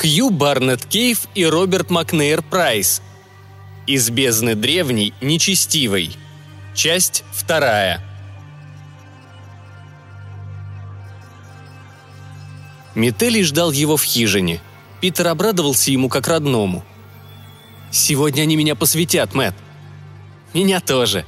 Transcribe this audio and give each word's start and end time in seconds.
Хью 0.00 0.30
Барнетт 0.30 0.86
Кейв 0.86 1.26
и 1.34 1.44
Роберт 1.44 1.90
Макнейр 1.90 2.40
Прайс. 2.42 3.02
Из 3.88 4.10
бездны 4.10 4.54
древней, 4.54 5.12
нечестивой. 5.20 6.16
Часть 6.72 7.24
вторая. 7.32 8.00
Метелий 12.94 13.42
ждал 13.42 13.72
его 13.72 13.96
в 13.96 14.04
хижине. 14.04 14.60
Питер 15.00 15.26
обрадовался 15.26 15.90
ему 15.90 16.08
как 16.08 16.28
родному. 16.28 16.84
«Сегодня 17.90 18.42
они 18.42 18.54
меня 18.54 18.76
посвятят, 18.76 19.34
Мэтт». 19.34 19.56
«Меня 20.54 20.78
тоже». 20.80 21.24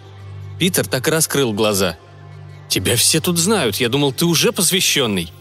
Питер 0.61 0.87
так 0.87 1.09
раскрыл 1.09 1.53
глаза. 1.53 1.97
«Тебя 2.69 2.95
все 2.95 3.21
тут 3.21 3.37
знают, 3.37 3.77
я 3.77 3.89
думал, 3.89 4.13
ты 4.13 4.27
уже 4.27 4.53
посвященный». 4.53 5.33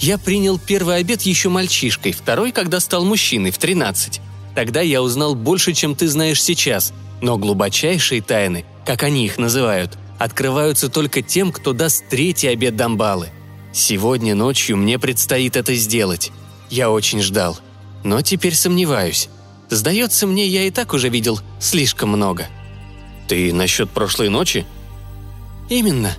Я 0.00 0.18
принял 0.18 0.58
первый 0.58 0.96
обед 0.96 1.22
еще 1.22 1.48
мальчишкой, 1.48 2.12
второй, 2.12 2.52
когда 2.52 2.80
стал 2.80 3.04
мужчиной, 3.04 3.50
в 3.50 3.58
13. 3.58 4.20
Тогда 4.54 4.80
я 4.80 5.02
узнал 5.02 5.34
больше, 5.34 5.72
чем 5.72 5.94
ты 5.94 6.08
знаешь 6.08 6.42
сейчас, 6.42 6.92
но 7.20 7.38
глубочайшие 7.38 8.22
тайны, 8.22 8.64
как 8.84 9.02
они 9.02 9.24
их 9.24 9.38
называют, 9.38 9.96
открываются 10.18 10.88
только 10.88 11.22
тем, 11.22 11.52
кто 11.52 11.72
даст 11.72 12.08
третий 12.08 12.48
обед 12.48 12.76
Дамбалы. 12.76 13.30
Сегодня 13.72 14.34
ночью 14.34 14.76
мне 14.76 14.98
предстоит 14.98 15.56
это 15.56 15.74
сделать. 15.74 16.30
Я 16.70 16.90
очень 16.90 17.20
ждал. 17.20 17.58
Но 18.04 18.20
теперь 18.20 18.54
сомневаюсь. 18.54 19.28
Сдается 19.70 20.26
мне, 20.26 20.46
я 20.46 20.64
и 20.64 20.70
так 20.70 20.92
уже 20.92 21.08
видел 21.08 21.40
слишком 21.58 22.10
много. 22.10 22.46
Ты 23.26 23.52
насчет 23.52 23.90
прошлой 23.90 24.28
ночи? 24.28 24.66
Именно. 25.68 26.14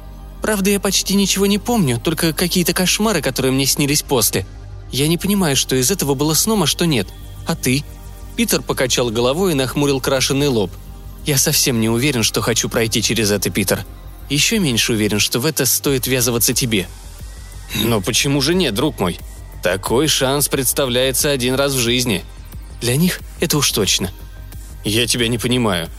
Правда, 0.46 0.70
я 0.70 0.80
почти 0.80 1.16
ничего 1.16 1.48
не 1.48 1.58
помню, 1.58 2.00
только 2.00 2.32
какие-то 2.32 2.72
кошмары, 2.72 3.24
которые 3.24 3.52
мне 3.52 3.66
снились 3.66 4.04
после. 4.04 4.46
Я 4.92 5.08
не 5.08 5.18
понимаю, 5.18 5.56
что 5.56 5.76
из 5.76 5.90
этого 5.90 6.14
было 6.14 6.36
сном, 6.36 6.62
а 6.62 6.68
что 6.68 6.86
нет. 6.86 7.08
А 7.48 7.56
ты?» 7.56 7.84
Питер 8.36 8.62
покачал 8.62 9.10
головой 9.10 9.54
и 9.54 9.56
нахмурил 9.56 10.00
крашеный 10.00 10.48
лоб. 10.48 10.70
«Я 11.26 11.40
совсем 11.40 11.82
не 11.82 11.90
уверен, 11.90 12.22
что 12.22 12.44
хочу 12.44 12.70
пройти 12.70 13.02
через 13.02 13.32
это, 13.32 13.50
Питер. 13.50 13.84
Еще 14.30 14.60
меньше 14.60 14.94
уверен, 14.94 15.18
что 15.18 15.40
в 15.40 15.48
это 15.48 15.66
стоит 15.66 16.06
ввязываться 16.06 16.54
тебе». 16.54 16.88
«Но 17.84 18.00
почему 18.00 18.40
же 18.40 18.54
нет, 18.54 18.76
друг 18.76 19.00
мой? 19.00 19.18
Такой 19.64 20.08
шанс 20.08 20.48
представляется 20.48 21.32
один 21.32 21.56
раз 21.56 21.74
в 21.74 21.80
жизни». 21.80 22.24
«Для 22.82 22.98
них 22.98 23.20
это 23.40 23.58
уж 23.58 23.72
точно». 23.72 24.12
«Я 24.84 25.08
тебя 25.08 25.28
не 25.28 25.40
понимаю». 25.40 25.90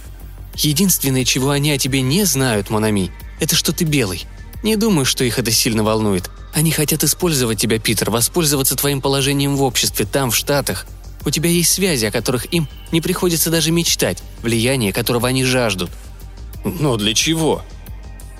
«Единственное, 0.54 1.24
чего 1.24 1.50
они 1.50 1.72
о 1.72 1.78
тебе 1.78 2.00
не 2.00 2.22
знают, 2.22 2.70
Монами, 2.70 3.10
это 3.40 3.56
что 3.56 3.72
ты 3.72 3.84
белый. 3.84 4.24
Не 4.62 4.76
думаю, 4.76 5.04
что 5.04 5.24
их 5.24 5.38
это 5.38 5.50
сильно 5.50 5.82
волнует. 5.82 6.30
Они 6.54 6.70
хотят 6.70 7.04
использовать 7.04 7.60
тебя, 7.60 7.78
Питер, 7.78 8.10
воспользоваться 8.10 8.76
твоим 8.76 9.00
положением 9.00 9.56
в 9.56 9.62
обществе, 9.62 10.06
там, 10.06 10.30
в 10.30 10.36
Штатах. 10.36 10.86
У 11.24 11.30
тебя 11.30 11.50
есть 11.50 11.72
связи, 11.72 12.06
о 12.06 12.10
которых 12.10 12.52
им 12.52 12.68
не 12.92 13.00
приходится 13.00 13.50
даже 13.50 13.72
мечтать, 13.72 14.22
влияние 14.42 14.92
которого 14.92 15.28
они 15.28 15.44
жаждут. 15.44 15.90
Но 16.64 16.96
для 16.96 17.14
чего? 17.14 17.62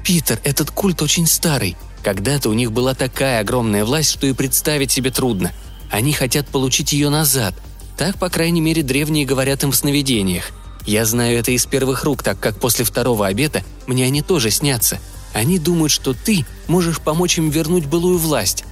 Питер, 0.05 0.41
этот 0.45 0.71
культ 0.71 1.03
очень 1.03 1.27
старый. 1.27 1.77
Когда-то 2.03 2.49
у 2.49 2.53
них 2.53 2.73
была 2.73 2.95
такая 2.95 3.41
огромная 3.41 3.85
власть, 3.85 4.13
что 4.13 4.27
и 4.27 4.33
представить 4.33 4.93
себе 4.93 5.11
трудно. 5.11 5.53
Они 5.91 6.13
хотят 6.13 6.49
получить 6.49 6.93
ее 6.93 7.11
назад. 7.11 7.55
Так, 7.99 8.19
по 8.19 8.31
крайней 8.31 8.61
мере, 8.61 8.83
древние 8.83 9.27
говорят 9.27 9.65
им 9.65 9.73
в 9.73 9.77
сновидениях. 9.77 10.53
Я 10.87 11.05
знаю 11.05 11.39
это 11.39 11.51
из 11.51 11.67
первых 11.67 12.05
рук, 12.05 12.23
так 12.23 12.39
как 12.39 12.61
после 12.61 12.85
второго 12.85 13.27
обета 13.27 13.65
мне 13.87 14.05
они 14.05 14.23
тоже 14.23 14.51
снятся– 14.51 15.01
они 15.37 15.59
думают, 15.59 15.93
что 15.93 16.15
ты 16.15 16.47
можешь 16.67 16.99
помочь 16.99 17.37
им 17.37 17.51
вернуть 17.51 17.85
былую 17.85 18.17
власть. 18.17 18.65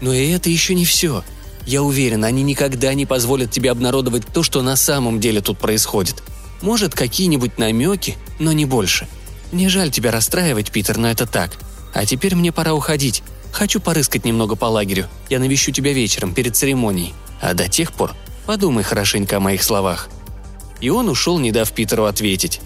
Но 0.00 0.14
и 0.14 0.30
это 0.30 0.48
еще 0.48 0.74
не 0.74 0.86
все. 0.86 1.22
Я 1.66 1.82
уверен, 1.82 2.24
они 2.24 2.42
никогда 2.42 2.94
не 2.94 3.04
позволят 3.04 3.50
тебе 3.50 3.70
обнародовать 3.70 4.26
то, 4.26 4.42
что 4.42 4.62
на 4.62 4.76
самом 4.76 5.20
деле 5.20 5.42
тут 5.42 5.58
происходит. 5.58 6.22
Может, 6.62 6.94
какие-нибудь 6.94 7.58
намеки, 7.58 8.16
но 8.38 8.52
не 8.52 8.64
больше. 8.64 9.08
Мне 9.52 9.68
жаль 9.68 9.90
тебя 9.90 10.10
расстраивать, 10.10 10.70
Питер, 10.70 10.96
но 10.96 11.10
это 11.10 11.26
так. 11.26 11.52
А 11.92 12.06
теперь 12.06 12.34
мне 12.34 12.50
пора 12.50 12.72
уходить. 12.72 13.22
Хочу 13.52 13.78
порыскать 13.78 14.24
немного 14.24 14.56
по 14.56 14.64
лагерю. 14.64 15.08
Я 15.28 15.38
навещу 15.38 15.70
тебя 15.70 15.92
вечером, 15.92 16.32
перед 16.32 16.56
церемонией. 16.56 17.12
А 17.42 17.52
до 17.52 17.68
тех 17.68 17.92
пор 17.92 18.14
подумай 18.46 18.84
хорошенько 18.84 19.36
о 19.36 19.40
моих 19.40 19.62
словах». 19.62 20.08
И 20.80 20.88
он 20.88 21.10
ушел, 21.10 21.38
не 21.38 21.52
дав 21.52 21.70
Питеру 21.72 22.04
ответить. 22.04 22.60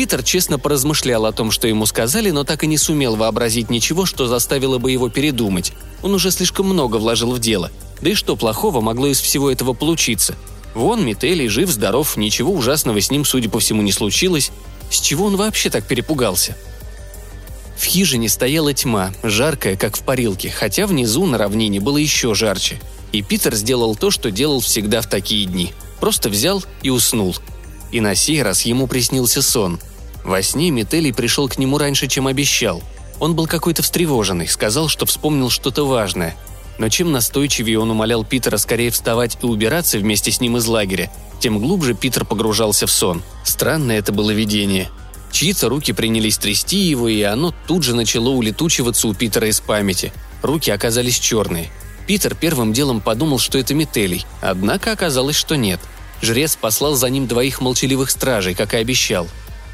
Питер 0.00 0.22
честно 0.22 0.58
поразмышлял 0.58 1.26
о 1.26 1.32
том, 1.32 1.50
что 1.50 1.68
ему 1.68 1.84
сказали, 1.84 2.30
но 2.30 2.42
так 2.42 2.64
и 2.64 2.66
не 2.66 2.78
сумел 2.78 3.16
вообразить 3.16 3.68
ничего, 3.68 4.06
что 4.06 4.28
заставило 4.28 4.78
бы 4.78 4.90
его 4.90 5.10
передумать. 5.10 5.74
Он 6.02 6.14
уже 6.14 6.30
слишком 6.30 6.64
много 6.64 6.96
вложил 6.96 7.32
в 7.32 7.38
дело. 7.38 7.70
Да 8.00 8.08
и 8.08 8.14
что 8.14 8.34
плохого 8.34 8.80
могло 8.80 9.08
из 9.08 9.20
всего 9.20 9.50
этого 9.50 9.74
получиться? 9.74 10.36
Вон 10.72 11.04
Мителий 11.04 11.48
жив-здоров, 11.48 12.16
ничего 12.16 12.50
ужасного 12.50 12.98
с 12.98 13.10
ним, 13.10 13.26
судя 13.26 13.50
по 13.50 13.60
всему, 13.60 13.82
не 13.82 13.92
случилось. 13.92 14.52
С 14.90 15.02
чего 15.02 15.26
он 15.26 15.36
вообще 15.36 15.68
так 15.68 15.86
перепугался? 15.86 16.56
В 17.76 17.84
хижине 17.84 18.30
стояла 18.30 18.72
тьма, 18.72 19.12
жаркая, 19.22 19.76
как 19.76 19.98
в 19.98 20.02
парилке, 20.02 20.48
хотя 20.48 20.86
внизу 20.86 21.26
на 21.26 21.36
равнине 21.36 21.78
было 21.78 21.98
еще 21.98 22.34
жарче. 22.34 22.80
И 23.12 23.20
Питер 23.20 23.54
сделал 23.54 23.94
то, 23.94 24.10
что 24.10 24.30
делал 24.30 24.60
всегда 24.60 25.02
в 25.02 25.10
такие 25.10 25.44
дни. 25.44 25.74
Просто 26.00 26.30
взял 26.30 26.64
и 26.82 26.88
уснул– 26.88 27.36
и 27.92 28.00
на 28.00 28.14
сей 28.14 28.42
раз 28.42 28.62
ему 28.62 28.86
приснился 28.86 29.42
сон. 29.42 29.80
Во 30.24 30.42
сне 30.42 30.70
Метелий 30.70 31.12
пришел 31.12 31.48
к 31.48 31.58
нему 31.58 31.78
раньше, 31.78 32.06
чем 32.06 32.26
обещал. 32.26 32.82
Он 33.18 33.34
был 33.34 33.46
какой-то 33.46 33.82
встревоженный, 33.82 34.48
сказал, 34.48 34.88
что 34.88 35.06
вспомнил 35.06 35.50
что-то 35.50 35.86
важное. 35.86 36.36
Но 36.78 36.88
чем 36.88 37.12
настойчивее 37.12 37.78
он 37.78 37.90
умолял 37.90 38.24
Питера 38.24 38.56
скорее 38.56 38.90
вставать 38.90 39.38
и 39.42 39.46
убираться 39.46 39.98
вместе 39.98 40.30
с 40.30 40.40
ним 40.40 40.56
из 40.56 40.66
лагеря, 40.66 41.10
тем 41.38 41.58
глубже 41.58 41.94
Питер 41.94 42.24
погружался 42.24 42.86
в 42.86 42.90
сон. 42.90 43.22
Странное 43.44 43.98
это 43.98 44.12
было 44.12 44.30
видение. 44.30 44.88
Чьи-то 45.30 45.68
руки 45.68 45.92
принялись 45.92 46.38
трясти 46.38 46.78
его, 46.78 47.08
и 47.08 47.22
оно 47.22 47.54
тут 47.66 47.82
же 47.82 47.94
начало 47.94 48.30
улетучиваться 48.30 49.08
у 49.08 49.14
Питера 49.14 49.48
из 49.48 49.60
памяти. 49.60 50.12
Руки 50.42 50.70
оказались 50.70 51.18
черные. 51.18 51.70
Питер 52.06 52.34
первым 52.34 52.72
делом 52.72 53.00
подумал, 53.00 53.38
что 53.38 53.58
это 53.58 53.74
Метелий, 53.74 54.24
однако 54.40 54.92
оказалось, 54.92 55.36
что 55.36 55.56
нет– 55.56 55.80
Жрец 56.22 56.56
послал 56.56 56.94
за 56.94 57.08
ним 57.08 57.26
двоих 57.26 57.60
молчаливых 57.60 58.10
стражей, 58.10 58.54
как 58.54 58.74
и 58.74 58.78
обещал. 58.78 59.26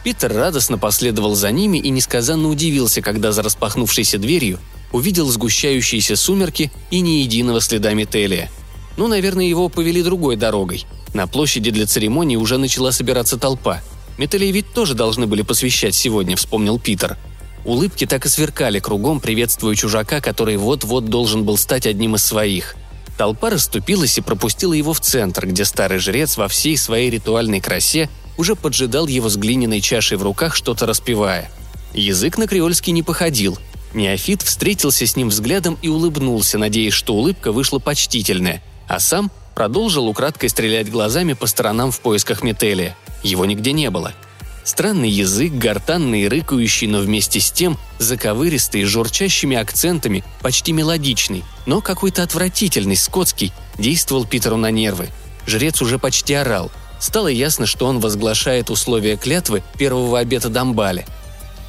Питер 0.07 0.33
радостно 0.33 0.79
последовал 0.79 1.35
за 1.35 1.51
ними 1.51 1.79
и 1.79 1.91
несказанно 1.91 2.49
удивился, 2.49 3.03
когда 3.03 3.33
за 3.33 3.43
распахнувшейся 3.43 4.19
дверью 4.19 4.61
увидел 4.93 5.29
сгущающиеся 5.29 6.15
сумерки 6.15 6.71
и 6.93 7.01
ни 7.01 7.23
единого 7.23 7.61
следа 7.61 7.93
Метелия. 7.93 8.49
Ну, 8.97 9.09
наверное, 9.09 9.47
его 9.47 9.69
повели 9.69 10.05
другой 10.05 10.37
дорогой. 10.37 10.87
На 11.13 11.27
площади 11.27 11.73
для 11.73 11.87
церемонии 11.87 12.37
уже 12.37 12.57
начала 12.57 12.93
собираться 12.93 13.37
толпа. 13.37 13.83
Метелия 14.17 14.53
ведь 14.53 14.73
тоже 14.73 14.95
должны 14.95 15.27
были 15.27 15.43
посвящать 15.43 15.97
сегодня, 15.97 16.37
вспомнил 16.37 16.79
Питер. 16.79 17.17
Улыбки 17.65 18.07
так 18.07 18.27
и 18.27 18.29
сверкали 18.29 18.79
кругом, 18.79 19.19
приветствуя 19.19 19.75
чужака, 19.75 20.21
который 20.21 20.57
вот-вот 20.57 21.07
должен 21.07 21.43
был 21.43 21.57
стать 21.57 21.85
одним 21.85 22.15
из 22.15 22.25
своих– 22.25 22.77
Толпа 23.17 23.49
расступилась 23.49 24.19
и 24.19 24.21
пропустила 24.21 24.75
его 24.75 24.93
в 24.93 25.01
центр, 25.01 25.47
где 25.47 25.65
старый 25.65 25.99
жрец 25.99 26.37
во 26.37 26.49
всей 26.49 26.77
своей 26.77 27.11
ритуальной 27.11 27.61
красе 27.61 28.11
уже 28.37 28.57
поджидал 28.57 29.07
его 29.07 29.29
с 29.29 29.37
глиняной 29.37 29.81
чашей 29.81 30.19
в 30.19 30.23
руках, 30.23 30.55
что-то 30.55 30.87
распевая. 30.87 31.51
Язык 31.93 32.39
на 32.39 32.47
креольский 32.47 32.93
не 32.93 33.03
походил. 33.03 33.59
Неофит 33.95 34.43
встретился 34.43 35.07
с 35.07 35.17
ним 35.17 35.29
взглядом 35.29 35.79
и 35.83 35.89
улыбнулся, 35.89 36.59
надеясь, 36.59 36.93
что 36.93 37.15
улыбка 37.15 37.53
вышла 37.53 37.79
почтительная, 37.79 38.63
а 38.89 39.01
сам 39.01 39.31
продолжил 39.55 40.07
украдкой 40.07 40.51
стрелять 40.51 40.91
глазами 40.91 41.33
по 41.33 41.47
сторонам 41.47 41.91
в 41.91 42.01
поисках 42.01 42.43
Метелия. 42.43 42.97
Его 43.23 43.47
нигде 43.47 43.73
не 43.73 43.91
было– 43.91 44.13
Странный 44.67 45.09
язык, 45.09 45.53
гортанный 45.53 46.23
и 46.23 46.29
рыкающий, 46.29 46.89
но 46.89 46.99
вместе 46.99 47.39
с 47.39 47.53
тем 47.53 47.79
заковыристый, 48.01 48.83
с 48.83 48.89
журчащими 48.89 49.57
акцентами, 49.57 50.25
почти 50.43 50.73
мелодичный, 50.73 51.45
но 51.67 51.81
какой-то 51.81 52.25
отвратительный, 52.25 52.97
скотский, 52.97 53.53
действовал 53.79 54.25
Питеру 54.25 54.57
на 54.57 54.73
нервы. 54.73 55.11
Жрец 55.47 55.81
уже 55.83 56.01
почти 56.01 56.35
орал. 56.35 56.73
Стало 56.99 57.29
ясно, 57.29 57.67
что 57.67 57.87
он 57.87 58.01
возглашает 58.01 58.71
условия 58.71 59.17
клятвы 59.17 59.63
первого 59.79 60.19
обета 60.19 60.49
Дамбали. 60.49 61.07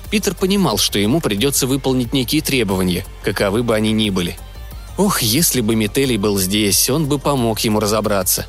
Питер 0.10 0.36
понимал, 0.36 0.78
что 0.78 1.00
ему 1.00 1.20
придется 1.20 1.68
выполнить 1.68 2.14
некие 2.14 2.42
требования, 2.42 3.06
каковы 3.24 3.64
бы 3.64 3.76
они 3.76 3.92
ни 3.92 4.10
были. 4.10 4.38
Ох, 4.98 5.22
если 5.22 5.62
бы 5.62 5.76
Метелий 5.76 6.18
был 6.18 6.40
здесь, 6.40 6.90
он 6.90 7.06
бы 7.08 7.20
помог 7.20 7.60
ему 7.60 7.80
разобраться. 7.80 8.46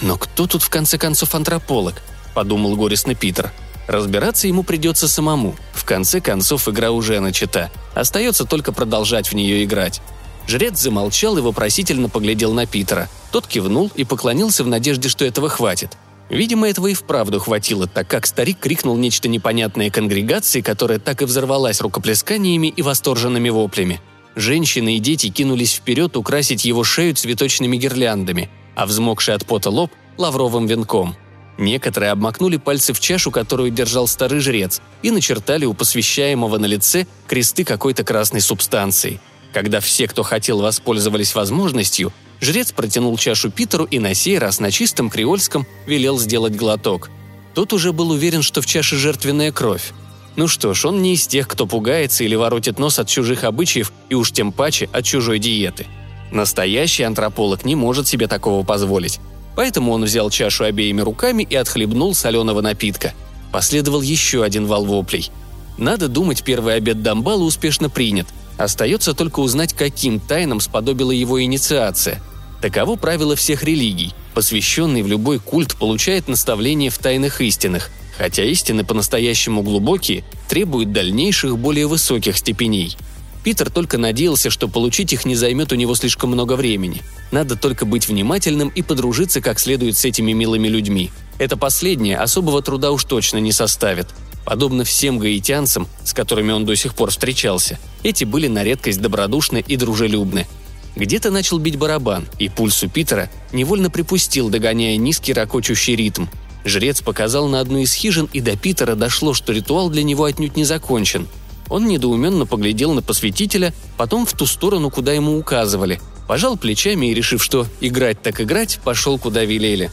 Но 0.00 0.16
кто 0.16 0.46
тут 0.46 0.62
в 0.62 0.70
конце 0.70 0.98
концов 0.98 1.34
антрополог? 1.34 1.94
Подумал 2.34 2.76
горестно 2.76 3.14
Питер– 3.14 3.52
Разбираться 3.90 4.46
ему 4.46 4.62
придется 4.62 5.08
самому. 5.08 5.56
В 5.72 5.84
конце 5.84 6.20
концов, 6.20 6.68
игра 6.68 6.92
уже 6.92 7.18
начата. 7.18 7.72
Остается 7.92 8.44
только 8.44 8.70
продолжать 8.70 9.26
в 9.26 9.34
нее 9.34 9.64
играть. 9.64 10.00
Жрец 10.46 10.78
замолчал 10.78 11.38
и 11.38 11.40
вопросительно 11.40 12.08
поглядел 12.08 12.52
на 12.52 12.66
Питера. 12.66 13.08
Тот 13.32 13.48
кивнул 13.48 13.90
и 13.96 14.04
поклонился 14.04 14.62
в 14.62 14.68
надежде, 14.68 15.08
что 15.08 15.24
этого 15.24 15.48
хватит. 15.48 15.96
Видимо, 16.30 16.68
этого 16.68 16.86
и 16.86 16.94
вправду 16.94 17.40
хватило, 17.40 17.88
так 17.88 18.06
как 18.06 18.24
старик 18.24 18.58
крикнул 18.60 18.96
нечто 18.96 19.28
непонятное 19.28 19.90
конгрегации, 19.90 20.60
которая 20.60 21.00
так 21.00 21.22
и 21.22 21.24
взорвалась 21.24 21.80
рукоплесканиями 21.80 22.68
и 22.68 22.82
восторженными 22.82 23.48
воплями. 23.50 24.00
Женщины 24.36 24.96
и 24.96 25.00
дети 25.00 25.28
кинулись 25.28 25.74
вперед 25.74 26.16
украсить 26.16 26.64
его 26.64 26.84
шею 26.84 27.16
цветочными 27.16 27.76
гирляндами, 27.76 28.48
а 28.76 28.86
взмокший 28.86 29.34
от 29.34 29.44
пота 29.44 29.70
лоб– 29.70 29.90
лавровым 30.16 30.68
венком. 30.68 31.16
Некоторые 31.58 32.12
обмакнули 32.12 32.58
пальцы 32.58 32.92
в 32.92 33.00
чашу, 33.00 33.32
которую 33.32 33.70
держал 33.70 34.06
старый 34.06 34.38
жрец, 34.38 34.80
и 35.02 35.10
начертали 35.10 35.64
у 35.64 35.74
посвящаемого 35.74 36.58
на 36.58 36.66
лице 36.66 37.06
кресты 37.26 37.64
какой-то 37.64 38.04
красной 38.04 38.40
субстанции. 38.40 39.20
Когда 39.52 39.80
все, 39.80 40.06
кто 40.06 40.22
хотел, 40.22 40.60
воспользовались 40.60 41.34
возможностью, 41.34 42.12
жрец 42.40 42.72
протянул 42.72 43.16
чашу 43.16 43.50
Питеру 43.50 43.84
и 43.84 43.98
на 43.98 44.14
сей 44.14 44.38
раз 44.38 44.60
на 44.60 44.70
чистом 44.70 45.10
креольском 45.10 45.66
велел 45.86 46.18
сделать 46.18 46.56
глоток. 46.56 47.10
Тот 47.54 47.72
уже 47.72 47.92
был 47.92 48.10
уверен, 48.10 48.42
что 48.42 48.62
в 48.62 48.66
чаше 48.66 48.96
жертвенная 48.96 49.52
кровь. 49.52 49.92
Ну 50.36 50.46
что 50.48 50.74
ж, 50.74 50.84
он 50.86 51.02
не 51.02 51.14
из 51.14 51.26
тех, 51.26 51.48
кто 51.48 51.66
пугается 51.66 52.24
или 52.24 52.34
воротит 52.34 52.78
нос 52.78 52.98
от 52.98 53.08
чужих 53.08 53.44
обычаев 53.44 53.92
и 54.08 54.14
уж 54.14 54.32
тем 54.32 54.52
паче 54.52 54.88
от 54.92 55.04
чужой 55.04 55.38
диеты. 55.38 55.86
Настоящий 56.30 57.02
антрополог 57.02 57.64
не 57.64 57.74
может 57.74 58.06
себе 58.06 58.28
такого 58.28 58.64
позволить. 58.64 59.20
Поэтому 59.56 59.92
он 59.92 60.04
взял 60.04 60.30
чашу 60.30 60.64
обеими 60.64 61.00
руками 61.00 61.42
и 61.42 61.56
отхлебнул 61.56 62.14
соленого 62.14 62.60
напитка. 62.60 63.12
Последовал 63.50 64.00
еще 64.00 64.44
один 64.44 64.66
вал 64.66 64.84
воплей. 64.84 65.30
Надо 65.76 66.08
думать, 66.08 66.44
первый 66.44 66.76
обед 66.76 67.02
Дамбала 67.02 67.42
успешно 67.42 67.90
принят. 67.90 68.28
Остается 68.58 69.14
только 69.14 69.40
узнать, 69.40 69.72
каким 69.72 70.20
тайнам 70.20 70.60
сподобила 70.60 71.10
его 71.10 71.42
инициация. 71.42 72.22
Таково 72.60 72.96
правило 72.96 73.36
всех 73.36 73.62
религий. 73.62 74.12
Посвященный 74.34 75.02
в 75.02 75.08
любой 75.08 75.38
культ 75.38 75.76
получает 75.76 76.28
наставление 76.28 76.90
в 76.90 76.98
тайнах 76.98 77.40
истинах, 77.40 77.90
хотя 78.18 78.44
истины 78.44 78.84
по-настоящему 78.84 79.62
глубокие 79.62 80.24
требуют 80.48 80.92
дальнейших 80.92 81.58
более 81.58 81.86
высоких 81.86 82.36
степеней. 82.36 82.96
Питер 83.42 83.70
только 83.70 83.96
надеялся, 83.96 84.50
что 84.50 84.68
получить 84.68 85.14
их 85.14 85.24
не 85.24 85.34
займет 85.34 85.72
у 85.72 85.74
него 85.74 85.94
слишком 85.94 86.30
много 86.30 86.54
времени. 86.54 87.00
Надо 87.30 87.56
только 87.56 87.86
быть 87.86 88.06
внимательным 88.06 88.68
и 88.68 88.82
подружиться 88.82 89.40
как 89.40 89.58
следует 89.58 89.96
с 89.96 90.04
этими 90.04 90.32
милыми 90.32 90.68
людьми. 90.68 91.10
Это 91.38 91.56
последнее 91.56 92.18
особого 92.18 92.60
труда 92.60 92.90
уж 92.90 93.04
точно 93.04 93.38
не 93.38 93.52
составит. 93.52 94.08
Подобно 94.44 94.84
всем 94.84 95.18
гаитянцам, 95.18 95.88
с 96.04 96.12
которыми 96.12 96.52
он 96.52 96.66
до 96.66 96.76
сих 96.76 96.94
пор 96.94 97.10
встречался, 97.10 97.78
эти 98.02 98.24
были 98.24 98.46
на 98.46 98.62
редкость 98.62 99.00
добродушны 99.00 99.64
и 99.66 99.76
дружелюбны. 99.76 100.46
Где-то 100.96 101.30
начал 101.30 101.58
бить 101.58 101.76
барабан, 101.76 102.26
и 102.38 102.48
пульс 102.48 102.82
у 102.82 102.88
Питера 102.88 103.30
невольно 103.52 103.90
припустил, 103.90 104.48
догоняя 104.48 104.96
низкий 104.96 105.32
ракочущий 105.32 105.96
ритм. 105.96 106.26
Жрец 106.64 107.00
показал 107.00 107.48
на 107.48 107.60
одну 107.60 107.78
из 107.78 107.92
хижин, 107.94 108.28
и 108.32 108.40
до 108.40 108.56
Питера 108.56 108.94
дошло, 108.94 109.32
что 109.32 109.52
ритуал 109.52 109.88
для 109.88 110.02
него 110.02 110.24
отнюдь 110.24 110.56
не 110.56 110.64
закончен. 110.64 111.26
Он 111.68 111.86
недоуменно 111.86 112.46
поглядел 112.46 112.92
на 112.92 113.00
посвятителя, 113.00 113.72
потом 113.96 114.26
в 114.26 114.32
ту 114.32 114.44
сторону, 114.46 114.90
куда 114.90 115.12
ему 115.12 115.38
указывали, 115.38 116.00
пожал 116.26 116.56
плечами 116.56 117.06
и, 117.06 117.14
решив, 117.14 117.42
что 117.42 117.66
играть 117.80 118.20
так 118.20 118.40
играть, 118.40 118.80
пошел 118.84 119.18
куда 119.18 119.44
велели. 119.44 119.90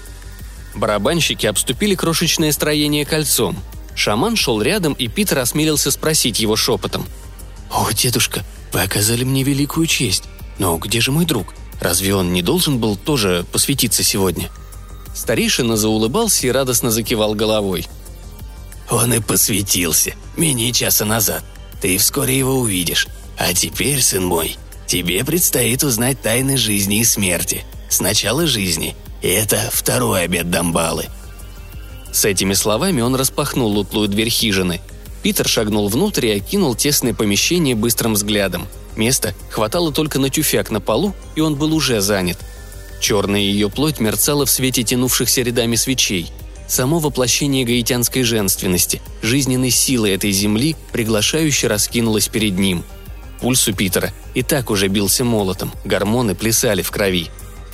Барабанщики 0.75 1.45
обступили 1.45 1.95
крошечное 1.95 2.51
строение 2.51 3.05
кольцом. 3.05 3.55
Шаман 3.95 4.35
шел 4.35 4.61
рядом, 4.61 4.93
и 4.93 5.07
Питер 5.07 5.39
осмелился 5.39 5.89
спросить 5.91 6.39
его 6.39 6.55
шепотом. 6.55 7.05
«О, 7.71 7.89
дедушка, 7.91 8.43
вы 8.73 8.81
оказали 8.81 9.23
мне 9.23 9.43
великую 9.43 9.87
честь. 9.87 10.23
Но 10.59 10.77
где 10.77 11.01
же 11.01 11.11
мой 11.11 11.25
друг? 11.25 11.53
Разве 11.79 12.15
он 12.15 12.33
не 12.33 12.41
должен 12.41 12.79
был 12.79 12.95
тоже 12.95 13.45
посвятиться 13.51 14.03
сегодня?» 14.03 14.49
Старейшина 15.13 15.77
заулыбался 15.77 16.47
и 16.47 16.51
радостно 16.51 16.91
закивал 16.91 17.33
головой. 17.33 17.87
«Он 18.89 19.13
и 19.13 19.19
посвятился, 19.19 20.13
менее 20.35 20.71
часа 20.71 21.05
назад. 21.05 21.43
Ты 21.81 21.97
вскоре 21.97 22.37
его 22.37 22.59
увидишь. 22.59 23.07
А 23.37 23.53
теперь, 23.53 24.01
сын 24.01 24.23
мой, 24.23 24.55
тебе 24.87 25.23
предстоит 25.23 25.83
узнать 25.83 26.21
тайны 26.21 26.57
жизни 26.57 26.99
и 26.99 27.03
смерти. 27.03 27.63
Сначала 27.89 28.47
жизни. 28.47 28.95
И 29.21 29.27
это 29.27 29.69
второй 29.71 30.23
обед 30.23 30.49
Дамбалы». 30.49 31.05
С 32.11 32.25
этими 32.25 32.53
словами 32.53 33.01
он 33.01 33.15
распахнул 33.15 33.69
лутлую 33.69 34.07
дверь 34.07 34.29
хижины. 34.29 34.81
Питер 35.21 35.47
шагнул 35.47 35.89
внутрь 35.89 36.27
и 36.27 36.37
окинул 36.37 36.73
тесное 36.73 37.13
помещение 37.13 37.75
быстрым 37.75 38.13
взглядом. 38.13 38.67
Места 38.97 39.33
хватало 39.49 39.93
только 39.93 40.19
на 40.19 40.29
тюфяк 40.29 40.71
на 40.71 40.81
полу, 40.81 41.13
и 41.35 41.41
он 41.41 41.55
был 41.55 41.73
уже 41.73 42.01
занят– 42.01 42.37
Черная 42.99 43.39
ее 43.39 43.69
плоть 43.69 43.99
мерцала 43.99 44.45
в 44.45 44.49
свете 44.49 44.83
тянувшихся 44.83 45.41
рядами 45.41 45.75
свечей. 45.75 46.31
Само 46.67 46.99
воплощение 46.99 47.63
гаитянской 47.63 48.23
женственности, 48.23 49.01
жизненной 49.21 49.69
силы 49.69 50.09
этой 50.09 50.31
земли, 50.31 50.75
приглашающе 50.91 51.67
раскинулось 51.67 52.27
перед 52.27 52.57
ним. 52.57 52.83
Пульс 53.39 53.67
у 53.67 53.73
Питера 53.73 54.11
и 54.33 54.41
так 54.41 54.69
уже 54.69 54.87
бился 54.87 55.23
молотом, 55.23 55.71
гормоны 55.85 56.35
плясали 56.35 56.81
в 56.81 56.91
крови. 56.91 57.29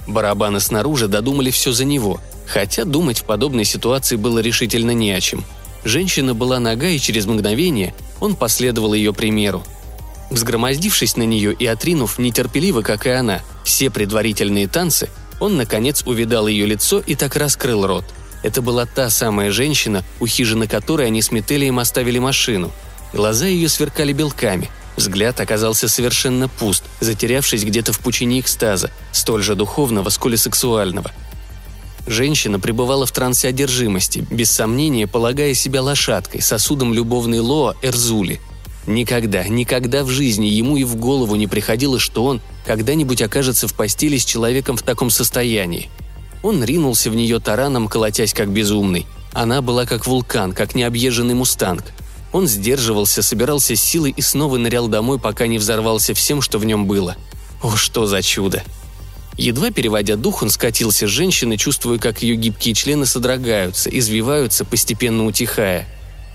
Барабаны 0.07 0.59
снаружи 0.59 1.07
додумали 1.07 1.49
все 1.49 1.71
за 1.71 1.85
него, 1.85 2.19
хотя 2.45 2.83
думать 2.83 3.19
в 3.19 3.23
подобной 3.23 3.63
ситуации 3.63 4.17
было 4.17 4.39
решительно 4.39 4.91
не 4.91 5.11
о 5.11 5.21
чем. 5.21 5.43
Женщина 5.85 6.33
была 6.35 6.59
нога, 6.59 6.87
и 6.87 6.99
через 6.99 7.25
мгновение 7.25 7.95
он 8.19 8.35
последовал 8.35 8.93
ее 8.93 9.13
примеру. 9.13 9.63
Взгромоздившись 10.33 11.15
на 11.15 11.24
нее 11.24 11.53
и 11.53 11.68
отринув 11.68 12.18
нетерпеливо, 12.18 12.81
как 12.81 13.06
и 13.06 13.12
она, 13.12 13.41
все 13.63 13.91
предварительные 13.91 14.68
танцы, 14.68 15.09
он, 15.39 15.57
наконец, 15.57 16.01
увидал 16.07 16.47
ее 16.47 16.65
лицо 16.65 17.00
и 17.06 17.13
так 17.13 17.35
раскрыл 17.35 17.85
рот. 17.85 18.03
Это 18.41 18.63
была 18.63 18.88
та 18.88 19.12
самая 19.12 19.51
женщина, 19.51 20.03
у 20.19 20.25
хижины 20.25 20.68
которой 20.68 21.06
они 21.06 21.21
с 21.21 21.31
Метелием 21.31 21.77
оставили 21.77 22.18
машину. 22.18 22.71
Глаза 23.13 23.45
ее 23.45 23.69
сверкали 23.69 24.12
белками, 24.12 24.71
взгляд 24.97 25.39
оказался 25.39 25.88
совершенно 25.88 26.50
пуст, 26.50 26.83
затерявшись 27.00 27.63
где-то 27.63 27.94
в 27.94 28.00
пучине 28.00 28.39
экстаза, 28.39 28.89
столь 29.12 29.44
же 29.44 29.53
духовного, 29.53 30.09
сколь 30.09 30.33
и 30.33 30.38
сексуального. 30.38 31.12
Женщина 32.07 32.59
пребывала 32.59 33.06
в 33.06 33.12
трансе 33.12 33.50
одержимости, 33.50 34.25
без 34.31 34.50
сомнения 34.50 35.06
полагая 35.06 35.53
себя 35.53 35.83
лошадкой, 35.83 36.41
сосудом 36.41 36.91
любовной 36.91 37.38
Лоа 37.38 37.75
Эрзули– 37.83 38.41
Никогда, 38.85 39.47
никогда 39.47 40.03
в 40.03 40.09
жизни 40.09 40.47
ему 40.47 40.75
и 40.75 40.83
в 40.83 40.95
голову 40.97 41.35
не 41.35 41.47
приходило, 41.47 42.00
что 42.00 42.25
он 42.25 42.41
когда-нибудь 42.65 43.21
окажется 43.21 43.68
в 43.68 43.74
постели 43.74 44.18
с 44.18 44.25
человеком 44.25 44.75
в 44.75 44.83
таком 44.83 45.09
состоянии. 45.09 45.89
Он 46.41 46.63
ринулся 46.63 47.09
в 47.09 47.16
нее 47.16 47.40
тараном, 47.40 47.87
колотясь 47.87 48.33
как 48.33 48.49
безумный. 48.49 49.06
Она 49.31 49.61
была 49.61 49.85
как 49.85 50.06
вулкан, 50.06 50.52
как 50.52 50.75
необъезженный 50.75 51.33
мустанг. 51.33 51.85
Он 52.33 52.47
сдерживался, 52.47 53.21
собирался 53.21 53.75
с 53.75 53.81
силой 53.81 54.13
и 54.16 54.21
снова 54.21 54.57
нырял 54.57 54.87
домой, 54.90 55.18
пока 55.18 55.47
не 55.47 55.59
взорвался 55.59 56.13
всем, 56.13 56.42
что 56.42 56.59
в 56.59 56.66
нем 56.66 56.85
было. 56.85 57.16
О, 57.61 57.78
что 57.78 58.06
за 58.06 58.21
чудо! 58.21 58.63
Едва 59.37 59.71
переводя 59.71 60.16
дух, 60.16 60.44
он 60.44 60.49
скатился 60.49 61.07
с 61.07 61.09
женщины, 61.09 61.57
чувствуя, 61.57 61.97
как 61.97 62.21
ее 62.21 62.35
гибкие 62.35 62.75
члены 62.75 63.06
содрогаются, 63.06 63.90
извиваются, 63.90 64.66
постепенно 64.66 65.25
утихая. 65.25 65.87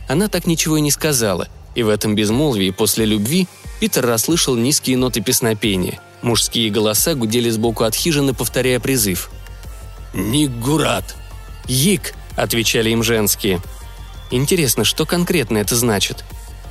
Она 0.09 0.29
так 0.29 0.47
ничего 0.47 0.79
и 0.79 0.81
не 0.81 0.91
сказала– 0.91 1.49
и 1.75 1.83
в 1.83 1.89
этом 1.89 2.15
безмолвии 2.15 2.71
после 2.71 3.05
любви 3.05 3.47
Питер 3.81 4.07
расслышал 4.07 4.57
низкие 4.57 4.97
ноты 4.97 5.21
песнопения. 5.21 6.01
Мужские 6.23 6.71
голоса 6.71 7.15
гудели 7.15 7.49
сбоку 7.49 7.85
от 7.85 7.95
хижины, 7.95 8.35
повторяя 8.35 8.81
призыв. 8.81 9.31
«Нигурат!» 10.15 11.17
«Йик!»– 11.69 12.15
отвечали 12.37 12.91
им 12.91 13.03
женские. 13.03 13.61
Интересно, 14.31 14.85
что 14.85 15.07
конкретно 15.07 15.59
это 15.59 15.77
значит? 15.77 16.25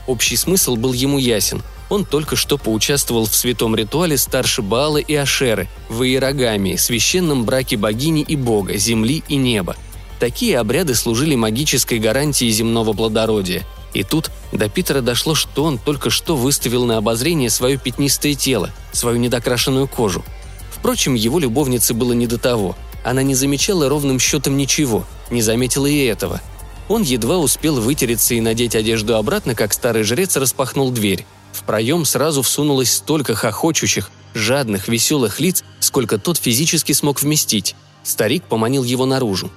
Общий 0.06 0.36
смысл 0.36 0.76
был 0.76 0.94
ему 0.94 1.18
ясен. 1.18 1.64
Он 1.90 2.04
только 2.04 2.36
что 2.36 2.58
поучаствовал 2.58 3.26
в 3.26 3.36
святом 3.36 3.76
ритуале 3.76 4.18
старше 4.18 4.62
Баалы 4.62 5.02
и 5.02 5.16
Ашеры, 5.16 5.70
в 5.88 6.04
иерогамии, 6.04 6.76
священном 6.76 7.46
браке 7.46 7.78
богини 7.78 8.24
и 8.24 8.36
бога, 8.36 8.76
земли 8.76 9.24
и 9.30 9.38
неба. 9.38 9.78
Такие 10.20 10.60
обряды 10.60 10.96
служили 10.96 11.36
магической 11.36 12.00
гарантией 12.00 12.52
земного 12.52 12.92
плодородия– 12.92 13.66
и 13.94 14.04
тут 14.04 14.32
до 14.52 14.70
Питера 14.70 15.02
дошло, 15.02 15.36
что 15.36 15.64
он 15.64 15.78
только 15.78 16.10
что 16.10 16.36
выставил 16.36 16.86
на 16.86 16.98
обозрение 16.98 17.50
свое 17.50 17.78
пятнистое 17.78 18.36
тело, 18.36 18.72
свою 18.92 19.18
недокрашенную 19.18 19.88
кожу. 19.88 20.24
Впрочем, 20.72 21.16
его 21.16 21.40
любовнице 21.40 21.94
было 21.94 22.14
не 22.14 22.28
до 22.28 22.38
того. 22.38 22.76
Она 23.04 23.24
не 23.24 23.36
замечала 23.36 23.90
ровным 23.90 24.20
счетом 24.20 24.58
ничего, 24.58 25.06
не 25.32 25.42
заметила 25.42 25.86
и 25.86 26.06
этого. 26.06 26.42
Он 26.90 27.02
едва 27.02 27.38
успел 27.38 27.80
вытереться 27.82 28.36
и 28.36 28.42
надеть 28.42 28.76
одежду 28.76 29.16
обратно, 29.16 29.56
как 29.56 29.74
старый 29.74 30.04
жрец 30.04 30.38
распахнул 30.38 30.92
дверь. 30.92 31.26
В 31.52 31.64
проем 31.64 32.06
сразу 32.06 32.42
всунулось 32.42 32.94
столько 32.94 33.36
хохочущих, 33.36 34.12
жадных, 34.34 34.88
веселых 34.88 35.40
лиц, 35.40 35.64
сколько 35.80 36.18
тот 36.18 36.38
физически 36.38 36.92
смог 36.92 37.22
вместить. 37.22 37.76
Старик 38.04 38.44
поманил 38.44 38.84
его 38.84 39.06
наружу. 39.06 39.52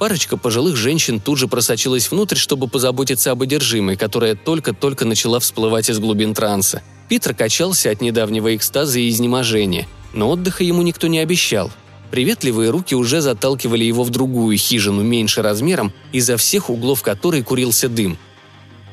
Парочка 0.00 0.38
пожилых 0.38 0.76
женщин 0.76 1.20
тут 1.20 1.36
же 1.36 1.46
просочилась 1.46 2.10
внутрь, 2.10 2.36
чтобы 2.36 2.68
позаботиться 2.68 3.32
об 3.32 3.42
одержимой, 3.42 3.96
которая 3.96 4.34
только-только 4.34 5.04
начала 5.04 5.40
всплывать 5.40 5.90
из 5.90 5.98
глубин 5.98 6.32
транса. 6.32 6.82
Питер 7.10 7.34
качался 7.34 7.90
от 7.90 8.00
недавнего 8.00 8.56
экстаза 8.56 8.98
и 8.98 9.10
изнеможения, 9.10 9.86
но 10.14 10.30
отдыха 10.30 10.64
ему 10.64 10.80
никто 10.80 11.06
не 11.06 11.18
обещал. 11.18 11.70
Приветливые 12.10 12.70
руки 12.70 12.94
уже 12.94 13.20
заталкивали 13.20 13.84
его 13.84 14.02
в 14.02 14.08
другую 14.08 14.56
хижину 14.56 15.02
меньше 15.02 15.42
размером, 15.42 15.92
изо 16.12 16.38
всех 16.38 16.70
углов 16.70 17.02
которой 17.02 17.42
курился 17.42 17.90
дым. 17.90 18.16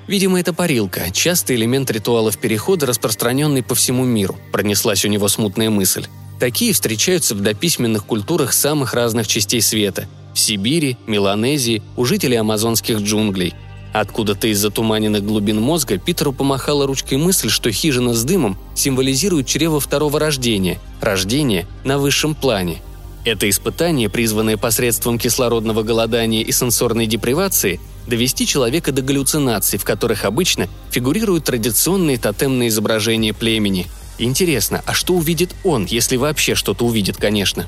Видимо, 0.07 0.41
это 0.41 0.51
парилка, 0.51 1.09
частый 1.13 1.55
элемент 1.55 1.89
ритуалов 1.89 2.37
перехода, 2.37 2.85
распространенный 2.85 3.63
по 3.63 3.75
всему 3.75 4.03
миру, 4.03 4.37
пронеслась 4.51 5.05
у 5.05 5.07
него 5.07 5.29
смутная 5.29 5.69
мысль. 5.69 6.05
Такие 6.37 6.73
встречаются 6.73 7.33
в 7.33 7.39
дописьменных 7.39 8.05
культурах 8.05 8.51
самых 8.51 8.93
разных 8.93 9.25
частей 9.25 9.61
света– 9.61 10.05
в 10.37 10.39
Сибири, 10.39 10.97
Меланезии, 11.07 11.81
у 11.95 12.05
жителей 12.05 12.35
амазонских 12.35 12.99
джунглей. 12.99 13.55
Откуда-то 13.91 14.47
из 14.47 14.59
затуманенных 14.59 15.25
глубин 15.25 15.59
мозга 15.59 15.97
Питеру 15.97 16.31
помахала 16.31 16.85
ручкой 16.85 17.17
мысль, 17.17 17.49
что 17.49 17.71
хижина 17.71 18.13
с 18.13 18.23
дымом 18.23 18.55
символизирует 18.75 19.47
чрево 19.47 19.79
второго 19.79 20.19
рождения, 20.19 20.77
рождение 21.01 21.65
на 21.83 21.97
высшем 21.97 22.35
плане. 22.35 22.77
Это 23.25 23.49
испытание, 23.49 24.09
призванное 24.09 24.57
посредством 24.57 25.17
кислородного 25.17 25.81
голодания 25.81 26.43
и 26.43 26.51
сенсорной 26.51 27.07
депривации, 27.07 27.79
довести 28.05 28.45
человека 28.45 28.91
до 28.91 29.01
галлюцинаций, 29.01 29.79
в 29.79 29.85
которых 29.85 30.23
обычно 30.23 30.67
фигурируют 30.91 31.45
традиционные 31.45 32.19
тотемные 32.19 32.69
изображения 32.69 33.33
племени. 33.33 33.87
Интересно, 34.19 34.83
а 34.85 34.93
что 34.93 35.15
увидит 35.15 35.55
он, 35.63 35.85
если 35.85 36.15
вообще 36.15 36.53
что-то 36.53 36.85
увидит, 36.85 37.17
конечно? 37.17 37.67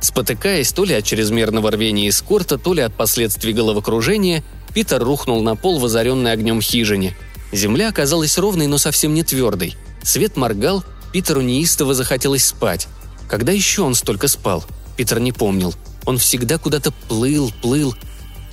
Спотыкаясь 0.00 0.72
то 0.72 0.84
ли 0.84 0.94
от 0.94 1.04
чрезмерного 1.04 1.70
рвения 1.70 2.08
эскорта, 2.08 2.58
то 2.58 2.72
ли 2.72 2.82
от 2.82 2.94
последствий 2.94 3.52
головокружения, 3.52 4.44
Питер 4.74 5.02
рухнул 5.02 5.42
на 5.42 5.56
пол 5.56 5.78
в 5.78 5.84
озаренной 5.84 6.32
огнем 6.32 6.60
хижине. 6.60 7.16
Земля 7.52 7.88
оказалась 7.88 8.38
ровной, 8.38 8.66
но 8.66 8.78
совсем 8.78 9.14
не 9.14 9.22
твердой. 9.22 9.74
Свет 10.02 10.36
моргал, 10.36 10.84
Питеру 11.12 11.40
неистово 11.40 11.94
захотелось 11.94 12.44
спать. 12.44 12.86
Когда 13.28 13.52
еще 13.52 13.82
он 13.82 13.94
столько 13.94 14.28
спал? 14.28 14.64
Питер 14.96 15.20
не 15.20 15.32
помнил. 15.32 15.74
Он 16.04 16.18
всегда 16.18 16.58
куда-то 16.58 16.92
плыл, 17.08 17.52
плыл. 17.62 17.94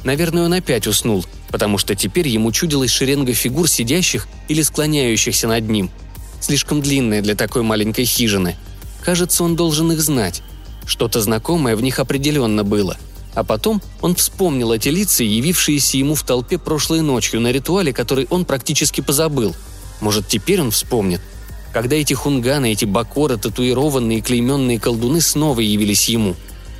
Наверное, 0.04 0.46
он 0.46 0.54
опять 0.54 0.88
уснул, 0.88 1.25
потому 1.52 1.78
что 1.78 1.96
теперь 1.96 2.28
ему 2.28 2.52
чудилась 2.52 2.92
шеренга 2.92 3.34
фигур 3.34 3.68
сидящих 3.68 4.28
или 4.48 4.62
склоняющихся 4.62 5.48
над 5.48 5.68
ним. 5.70 5.90
Слишком 6.40 6.82
длинная 6.82 7.22
для 7.22 7.36
такой 7.36 7.64
маленькой 7.64 8.06
хижины. 8.06 8.56
Кажется, 9.04 9.44
он 9.44 9.56
должен 9.56 9.92
их 9.92 10.02
знать. 10.02 10.42
Что-то 10.86 11.22
знакомое 11.22 11.75
в 11.75 11.82
них 11.82 12.00
определенно 12.00 12.63
было. 12.63 12.98
А 13.34 13.44
потом 13.44 13.82
он 14.01 14.15
вспомнил 14.15 14.72
эти 14.72 14.89
лица, 14.89 15.24
явившиеся 15.24 15.98
ему 15.98 16.15
в 16.15 16.24
толпе 16.24 16.58
прошлой 16.58 17.01
ночью 17.01 17.42
на 17.42 17.51
ритуале, 17.51 17.92
который 17.92 18.27
он 18.30 18.46
практически 18.46 19.01
позабыл. 19.01 19.56
Может, 20.00 20.27
теперь 20.27 20.62
он 20.62 20.72
вспомнит? 20.72 21.22
Когда 21.74 21.98
эти 21.98 22.13
хунганы, 22.13 22.72
эти 22.72 22.86
бакоры, 22.86 23.38
татуированные 23.38 24.22
клейменные 24.22 24.80
колдуны 24.80 25.20
снова 25.20 25.60
явились 25.60 26.08
ему. 26.08 26.36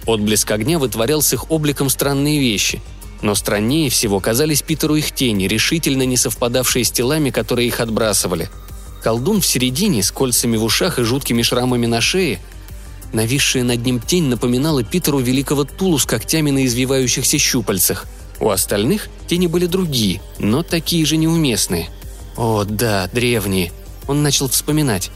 Отблеск 0.06 0.50
огня 0.52 0.80
вытворял 0.80 1.22
с 1.22 1.34
их 1.34 1.52
обликом 1.52 1.90
странные 1.90 2.40
вещи. 2.40 2.82
Но 3.22 3.36
страннее 3.36 3.90
всего 3.90 4.22
казались 4.22 4.62
Питеру 4.62 4.96
их 4.96 5.12
тени, 5.12 5.48
решительно 5.48 6.04
не 6.04 6.16
совпадавшие 6.16 6.86
с 6.86 6.92
телами, 6.92 7.32
которые 7.32 7.68
их 7.68 7.82
отбрасывали. 7.82 8.50
Колдун 9.04 9.42
в 9.42 9.46
середине, 9.46 10.04
с 10.04 10.12
кольцами 10.12 10.56
в 10.56 10.64
ушах 10.64 11.00
и 11.00 11.04
жуткими 11.04 11.42
шрамами 11.42 11.86
на 11.86 12.00
шее– 12.00 12.40
Нависшая 13.16 13.64
над 13.64 13.86
ним 13.86 14.02
тень 14.02 14.26
напоминала 14.26 14.84
Питеру 14.84 15.20
великого 15.20 15.64
Тулу 15.64 15.98
с 15.98 16.06
когтями 16.06 16.52
на 16.52 16.66
извивающихся 16.66 17.38
щупальцах. 17.38 18.08
У 18.42 18.50
остальных 18.50 19.08
тени 19.30 19.48
были 19.48 19.68
другие, 19.68 20.22
но 20.38 20.64
такие 20.64 21.06
же 21.06 21.16
неуместные. 21.16 21.88
О, 22.36 22.66
да, 22.66 23.10
древние. 23.14 23.72
Он 24.10 24.22
начал 24.22 24.50
вспоминать. 24.50 25.12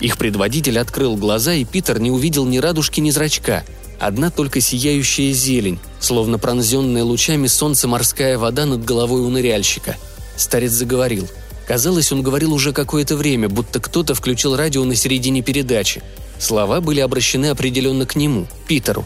Их 0.00 0.18
предводитель 0.18 0.80
открыл 0.80 1.14
глаза, 1.14 1.54
и 1.54 1.64
Питер 1.64 2.00
не 2.00 2.10
увидел 2.10 2.46
ни 2.46 2.58
радужки, 2.58 2.98
ни 2.98 3.12
зрачка. 3.12 3.62
Одна 4.00 4.30
только 4.30 4.60
сияющая 4.60 5.32
зелень, 5.32 5.78
словно 6.00 6.36
пронзенная 6.36 7.04
лучами 7.04 7.46
солнца 7.46 7.86
морская 7.86 8.38
вода 8.38 8.66
над 8.66 8.84
головой 8.84 9.20
у 9.20 9.28
ныряльщика. 9.28 9.96
Старец 10.36 10.72
заговорил. 10.72 11.28
Казалось, 11.68 12.10
он 12.10 12.22
говорил 12.22 12.52
уже 12.52 12.72
какое-то 12.72 13.14
время, 13.14 13.48
будто 13.48 13.78
кто-то 13.78 14.16
включил 14.16 14.56
радио 14.56 14.84
на 14.84 14.96
середине 14.96 15.42
передачи. 15.42 16.02
Слова 16.40 16.80
были 16.80 17.00
обращены 17.00 17.50
определенно 17.50 18.06
к 18.06 18.16
нему, 18.16 18.46
Питеру. 18.66 19.04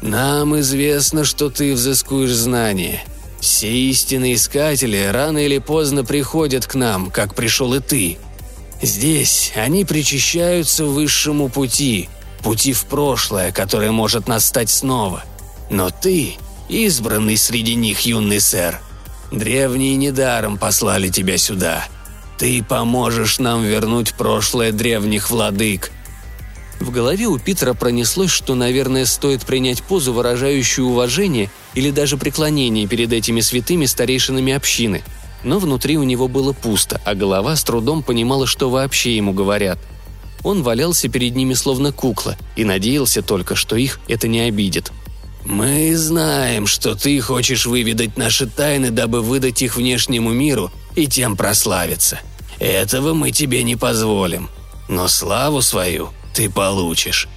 «Нам 0.00 0.58
известно, 0.60 1.24
что 1.24 1.50
ты 1.50 1.74
взыскуешь 1.74 2.32
знания. 2.32 3.04
Все 3.40 3.68
истинные 3.68 4.34
искатели 4.34 5.08
рано 5.12 5.38
или 5.38 5.58
поздно 5.58 6.04
приходят 6.04 6.66
к 6.66 6.76
нам, 6.76 7.10
как 7.10 7.34
пришел 7.34 7.74
и 7.74 7.80
ты. 7.80 8.18
Здесь 8.80 9.52
они 9.56 9.84
причащаются 9.84 10.84
высшему 10.84 11.48
пути, 11.48 12.08
пути 12.44 12.72
в 12.72 12.84
прошлое, 12.84 13.50
которое 13.50 13.90
может 13.90 14.28
настать 14.28 14.70
снова. 14.70 15.24
Но 15.68 15.90
ты– 15.90 16.34
избранный 16.68 17.36
среди 17.36 17.74
них, 17.74 18.00
юный 18.00 18.40
сэр. 18.40 18.80
Древние 19.32 19.96
недаром 19.96 20.58
послали 20.58 21.08
тебя 21.08 21.38
сюда. 21.38 21.84
Ты 22.38 22.62
поможешь 22.62 23.40
нам 23.40 23.64
вернуть 23.64 24.14
прошлое 24.14 24.70
древних 24.70 25.28
владык– 25.28 25.90
в 26.82 26.90
голове 26.90 27.26
у 27.26 27.38
Питера 27.38 27.74
пронеслось, 27.74 28.30
что, 28.30 28.54
наверное, 28.54 29.04
стоит 29.04 29.44
принять 29.44 29.82
позу, 29.82 30.12
выражающую 30.12 30.86
уважение 30.86 31.50
или 31.74 31.90
даже 31.90 32.16
преклонение 32.16 32.86
перед 32.86 33.12
этими 33.12 33.40
святыми 33.40 33.86
старейшинами 33.86 34.52
общины. 34.52 35.02
Но 35.44 35.58
внутри 35.58 35.96
у 35.96 36.02
него 36.02 36.28
было 36.28 36.52
пусто, 36.52 37.00
а 37.04 37.14
голова 37.14 37.56
с 37.56 37.64
трудом 37.64 38.02
понимала, 38.02 38.46
что 38.46 38.70
вообще 38.70 39.16
ему 39.16 39.32
говорят. 39.32 39.78
Он 40.44 40.62
валялся 40.62 41.08
перед 41.08 41.36
ними 41.36 41.54
словно 41.54 41.92
кукла 41.92 42.36
и 42.56 42.64
надеялся 42.64 43.22
только, 43.22 43.54
что 43.54 43.76
их 43.76 44.00
это 44.08 44.26
не 44.26 44.40
обидит. 44.40 44.92
«Мы 45.44 45.96
знаем, 45.96 46.66
что 46.66 46.94
ты 46.94 47.20
хочешь 47.20 47.66
выведать 47.66 48.16
наши 48.16 48.46
тайны, 48.46 48.90
дабы 48.90 49.22
выдать 49.22 49.62
их 49.62 49.76
внешнему 49.76 50.30
миру 50.30 50.70
и 50.94 51.06
тем 51.06 51.36
прославиться. 51.36 52.20
Этого 52.60 53.12
мы 53.12 53.32
тебе 53.32 53.64
не 53.64 53.74
позволим. 53.74 54.48
Но 54.88 55.08
славу 55.08 55.62
свою 55.62 56.10
ты 56.32 56.50
получишь. 56.50 57.28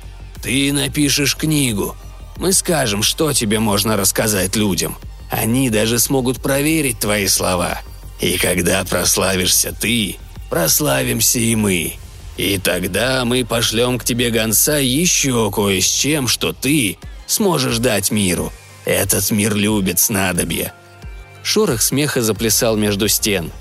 Ты 0.41 0.71
напишешь 0.73 1.35
книгу. 1.35 1.95
Мы 2.37 2.53
скажем, 2.53 3.03
что 3.03 3.33
тебе 3.33 3.59
можно 3.59 3.97
рассказать 3.97 4.55
людям. 4.55 4.97
Они 5.31 5.69
даже 5.69 5.99
смогут 5.99 6.41
проверить 6.41 6.99
твои 6.99 7.27
слова. 7.27 7.81
И 8.19 8.37
когда 8.37 8.83
прославишься 8.83 9.73
ты, 9.73 10.17
прославимся 10.49 11.39
и 11.39 11.55
мы. 11.55 11.93
И 12.37 12.57
тогда 12.57 13.23
мы 13.25 13.45
пошлем 13.45 13.97
к 13.97 14.03
тебе 14.03 14.29
гонца 14.29 14.77
еще 14.77 15.51
кое 15.51 15.81
с 15.81 15.85
чем, 15.85 16.27
что 16.27 16.53
ты 16.53 16.97
сможешь 17.27 17.77
дать 17.77 18.11
миру. 18.11 18.51
Этот 18.85 19.31
мир 19.31 19.55
любит 19.55 19.99
снадобье». 19.99 20.73
Шорох 21.43 21.81
смеха 21.81 22.21
заплясал 22.21 22.75
между 22.75 23.07
стен. 23.07 23.51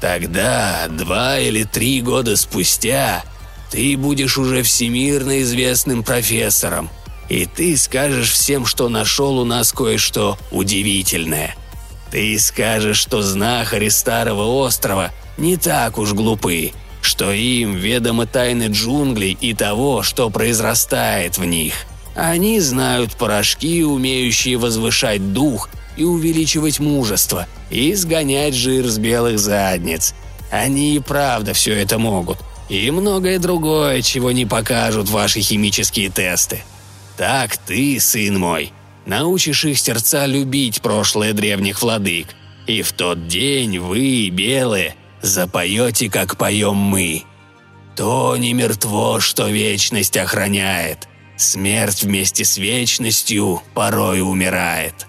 «Тогда, 0.00 0.88
два 0.88 1.38
или 1.38 1.62
три 1.62 2.00
года 2.00 2.36
спустя, 2.36 3.24
ты 3.72 3.96
будешь 3.96 4.36
уже 4.36 4.62
всемирно 4.62 5.40
известным 5.40 6.02
профессором, 6.02 6.90
и 7.30 7.46
ты 7.46 7.74
скажешь 7.78 8.30
всем, 8.30 8.66
что 8.66 8.90
нашел 8.90 9.38
у 9.38 9.46
нас 9.46 9.72
кое-что 9.72 10.36
удивительное. 10.50 11.56
Ты 12.10 12.38
скажешь, 12.38 12.98
что 12.98 13.22
знахари 13.22 13.88
Старого 13.88 14.62
Острова 14.62 15.10
не 15.38 15.56
так 15.56 15.96
уж 15.96 16.12
глупы, 16.12 16.72
что 17.00 17.32
им 17.32 17.74
ведомы 17.74 18.26
тайны 18.26 18.64
джунглей 18.64 19.38
и 19.40 19.54
того, 19.54 20.02
что 20.02 20.28
произрастает 20.28 21.38
в 21.38 21.46
них. 21.46 21.72
Они 22.14 22.60
знают 22.60 23.16
порошки, 23.16 23.82
умеющие 23.82 24.58
возвышать 24.58 25.32
дух 25.32 25.70
и 25.96 26.04
увеличивать 26.04 26.78
мужество, 26.78 27.46
и 27.70 27.94
сгонять 27.94 28.54
жир 28.54 28.86
с 28.86 28.98
белых 28.98 29.38
задниц. 29.38 30.12
Они 30.50 30.96
и 30.96 30.98
правда 30.98 31.54
все 31.54 31.72
это 31.72 31.96
могут– 31.98 32.36
и 32.72 32.90
многое 32.90 33.38
другое, 33.38 34.00
чего 34.00 34.32
не 34.32 34.46
покажут 34.46 35.10
ваши 35.10 35.40
химические 35.40 36.08
тесты. 36.08 36.62
Так 37.18 37.58
ты, 37.58 38.00
сын 38.00 38.38
мой, 38.38 38.72
научишь 39.04 39.66
их 39.66 39.78
сердца 39.78 40.24
любить 40.24 40.80
прошлое 40.80 41.34
древних 41.34 41.82
владык. 41.82 42.28
И 42.66 42.80
в 42.80 42.92
тот 42.92 43.26
день 43.28 43.78
вы, 43.78 44.30
белые, 44.30 44.94
запоете, 45.20 46.08
как 46.08 46.38
поем 46.38 46.76
мы. 46.76 47.24
То 47.94 48.38
не 48.38 48.54
мертво, 48.54 49.20
что 49.20 49.48
вечность 49.48 50.16
охраняет. 50.16 51.08
Смерть 51.36 52.04
вместе 52.04 52.46
с 52.46 52.56
вечностью 52.56 53.62
порой 53.74 54.22
умирает. 54.22 55.06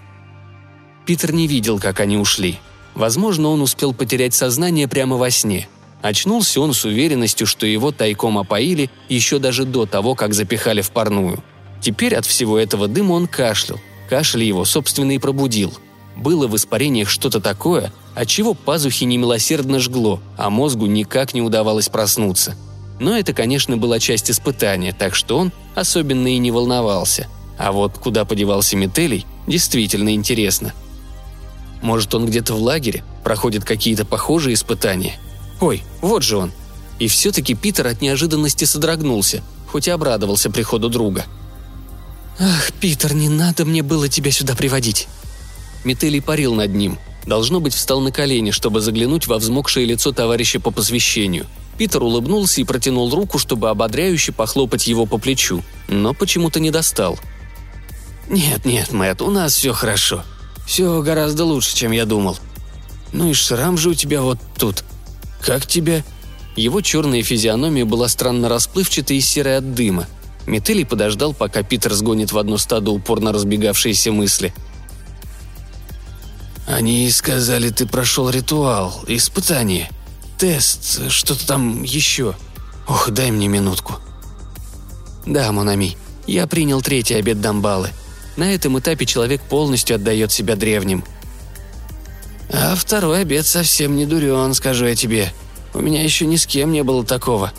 Питер 1.06 1.32
не 1.32 1.46
видел, 1.46 1.80
как 1.80 2.00
они 2.00 2.18
ушли. 2.18 2.58
Возможно, 2.94 3.48
он 3.48 3.62
успел 3.62 3.94
потерять 3.94 4.34
сознание 4.34 4.86
прямо 4.86 5.16
во 5.16 5.30
сне– 5.30 5.66
Очнулся 6.04 6.60
он 6.60 6.74
с 6.74 6.84
уверенностью, 6.84 7.46
что 7.46 7.64
его 7.64 7.90
тайком 7.90 8.36
опоили 8.36 8.90
еще 9.08 9.38
даже 9.38 9.64
до 9.64 9.86
того, 9.86 10.14
как 10.14 10.34
запихали 10.34 10.82
в 10.82 10.90
парную. 10.90 11.42
Теперь 11.80 12.14
от 12.14 12.26
всего 12.26 12.58
этого 12.58 12.88
дыма 12.88 13.14
он 13.14 13.26
кашлял. 13.26 13.80
Кашель 14.10 14.42
его, 14.42 14.66
собственно, 14.66 15.12
и 15.12 15.18
пробудил. 15.18 15.72
Было 16.14 16.46
в 16.46 16.56
испарениях 16.56 17.08
что-то 17.08 17.40
такое, 17.40 17.90
от 18.14 18.28
чего 18.28 18.52
пазухи 18.52 19.04
немилосердно 19.04 19.78
жгло, 19.78 20.20
а 20.36 20.50
мозгу 20.50 20.84
никак 20.84 21.32
не 21.32 21.40
удавалось 21.40 21.88
проснуться. 21.88 22.54
Но 23.00 23.16
это, 23.16 23.32
конечно, 23.32 23.78
была 23.78 23.98
часть 23.98 24.30
испытания, 24.30 24.92
так 24.92 25.14
что 25.14 25.38
он 25.38 25.52
особенно 25.74 26.28
и 26.28 26.36
не 26.36 26.50
волновался. 26.50 27.28
А 27.56 27.72
вот 27.72 27.96
куда 27.96 28.26
подевался 28.26 28.76
Метелий, 28.76 29.24
действительно 29.46 30.12
интересно. 30.12 30.74
Может, 31.80 32.14
он 32.14 32.26
где-то 32.26 32.52
в 32.52 32.60
лагере, 32.60 33.02
проходит 33.24 33.64
какие-то 33.64 34.04
похожие 34.04 34.52
испытания– 34.52 35.18
Ой, 35.60 35.82
вот 36.00 36.22
же 36.22 36.36
он. 36.36 36.52
И 36.98 37.08
все-таки 37.08 37.54
Питер 37.54 37.86
от 37.86 38.00
неожиданности 38.00 38.64
содрогнулся. 38.64 39.42
хоть 39.70 39.88
и 39.88 39.90
обрадовался 39.90 40.50
приходу 40.50 40.88
друга. 40.88 41.24
«Ах, 42.38 42.72
Питер, 42.80 43.12
не 43.12 43.28
надо 43.28 43.64
мне 43.64 43.82
было 43.82 44.08
тебя 44.08 44.30
сюда 44.30 44.54
приводить!» 44.54 45.08
Метелий 45.82 46.22
парил 46.22 46.54
над 46.54 46.72
ним. 46.74 46.98
Должно 47.26 47.58
быть, 47.58 47.74
встал 47.74 48.00
на 48.00 48.12
колени, 48.12 48.52
чтобы 48.52 48.80
заглянуть 48.80 49.26
во 49.26 49.38
взмокшее 49.38 49.86
лицо 49.86 50.12
товарища 50.12 50.60
по 50.60 50.70
посвящению. 50.70 51.46
Питер 51.78 52.02
улыбнулся 52.02 52.60
и 52.60 52.64
протянул 52.64 53.12
руку, 53.12 53.38
чтобы 53.38 53.68
ободряюще 53.68 54.30
похлопать 54.30 54.86
его 54.86 55.06
по 55.06 55.18
плечу, 55.18 55.64
но 55.88 56.14
почему-то 56.14 56.60
не 56.60 56.70
достал. 56.70 57.18
«Нет, 58.28 58.64
нет, 58.64 58.92
Мэтт, 58.92 59.22
у 59.22 59.30
нас 59.30 59.54
все 59.54 59.72
хорошо. 59.72 60.22
Все 60.66 61.02
гораздо 61.02 61.44
лучше, 61.44 61.74
чем 61.74 61.90
я 61.90 62.04
думал. 62.04 62.38
Ну 63.12 63.28
и 63.28 63.34
шрам 63.34 63.76
же 63.76 63.90
у 63.90 63.94
тебя 63.94 64.22
вот 64.22 64.38
тут. 64.56 64.84
Как 65.44 65.66
тебя?» 65.66 66.02
Его 66.56 66.80
черная 66.80 67.22
физиономия 67.22 67.84
была 67.84 68.08
странно 68.08 68.48
расплывчатой 68.48 69.18
и 69.18 69.20
серой 69.20 69.58
от 69.58 69.74
дыма. 69.74 70.06
Метелий 70.46 70.86
подождал, 70.86 71.34
пока 71.34 71.62
Питер 71.62 71.92
сгонит 71.94 72.32
в 72.32 72.38
одно 72.38 72.58
стадо 72.58 72.92
упорно 72.92 73.32
разбегавшиеся 73.32 74.12
мысли. 74.12 74.54
«Они 76.66 77.10
сказали, 77.10 77.70
ты 77.70 77.86
прошел 77.86 78.30
ритуал, 78.30 79.04
испытание, 79.06 79.90
тест, 80.38 81.10
что-то 81.10 81.46
там 81.46 81.82
еще. 81.82 82.34
Ох, 82.86 83.10
дай 83.10 83.30
мне 83.30 83.48
минутку». 83.48 83.96
«Да, 85.26 85.50
Монами, 85.52 85.96
я 86.26 86.46
принял 86.46 86.80
третий 86.80 87.14
обед 87.14 87.40
Дамбалы. 87.40 87.90
На 88.36 88.54
этом 88.54 88.78
этапе 88.78 89.06
человек 89.06 89.42
полностью 89.42 89.96
отдает 89.96 90.32
себя 90.32 90.56
древним». 90.56 91.04
«А 92.50 92.74
второй 92.74 93.22
обед 93.22 93.46
совсем 93.46 93.96
не 93.96 94.06
дурен, 94.06 94.54
скажу 94.54 94.86
я 94.86 94.94
тебе. 94.94 95.32
У 95.72 95.80
меня 95.80 96.02
еще 96.02 96.26
ни 96.26 96.36
с 96.36 96.46
кем 96.46 96.72
не 96.72 96.82
было 96.82 97.04
такого». 97.04 97.52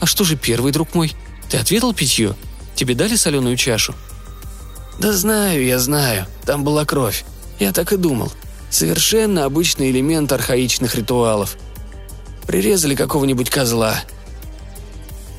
«А 0.00 0.06
что 0.06 0.24
же 0.24 0.36
первый, 0.36 0.72
друг 0.72 0.94
мой? 0.94 1.12
Ты 1.48 1.56
ответил 1.56 1.94
питье? 1.94 2.34
Тебе 2.74 2.94
дали 2.94 3.16
соленую 3.16 3.56
чашу?» 3.56 3.94
«Да 4.98 5.12
знаю, 5.12 5.64
я 5.64 5.78
знаю. 5.78 6.26
Там 6.44 6.62
была 6.62 6.84
кровь. 6.84 7.24
Я 7.58 7.72
так 7.72 7.92
и 7.92 7.96
думал. 7.96 8.32
Совершенно 8.70 9.44
обычный 9.44 9.90
элемент 9.90 10.32
архаичных 10.32 10.94
ритуалов. 10.96 11.56
Прирезали 12.46 12.94
какого-нибудь 12.94 13.50
козла. 13.50 14.02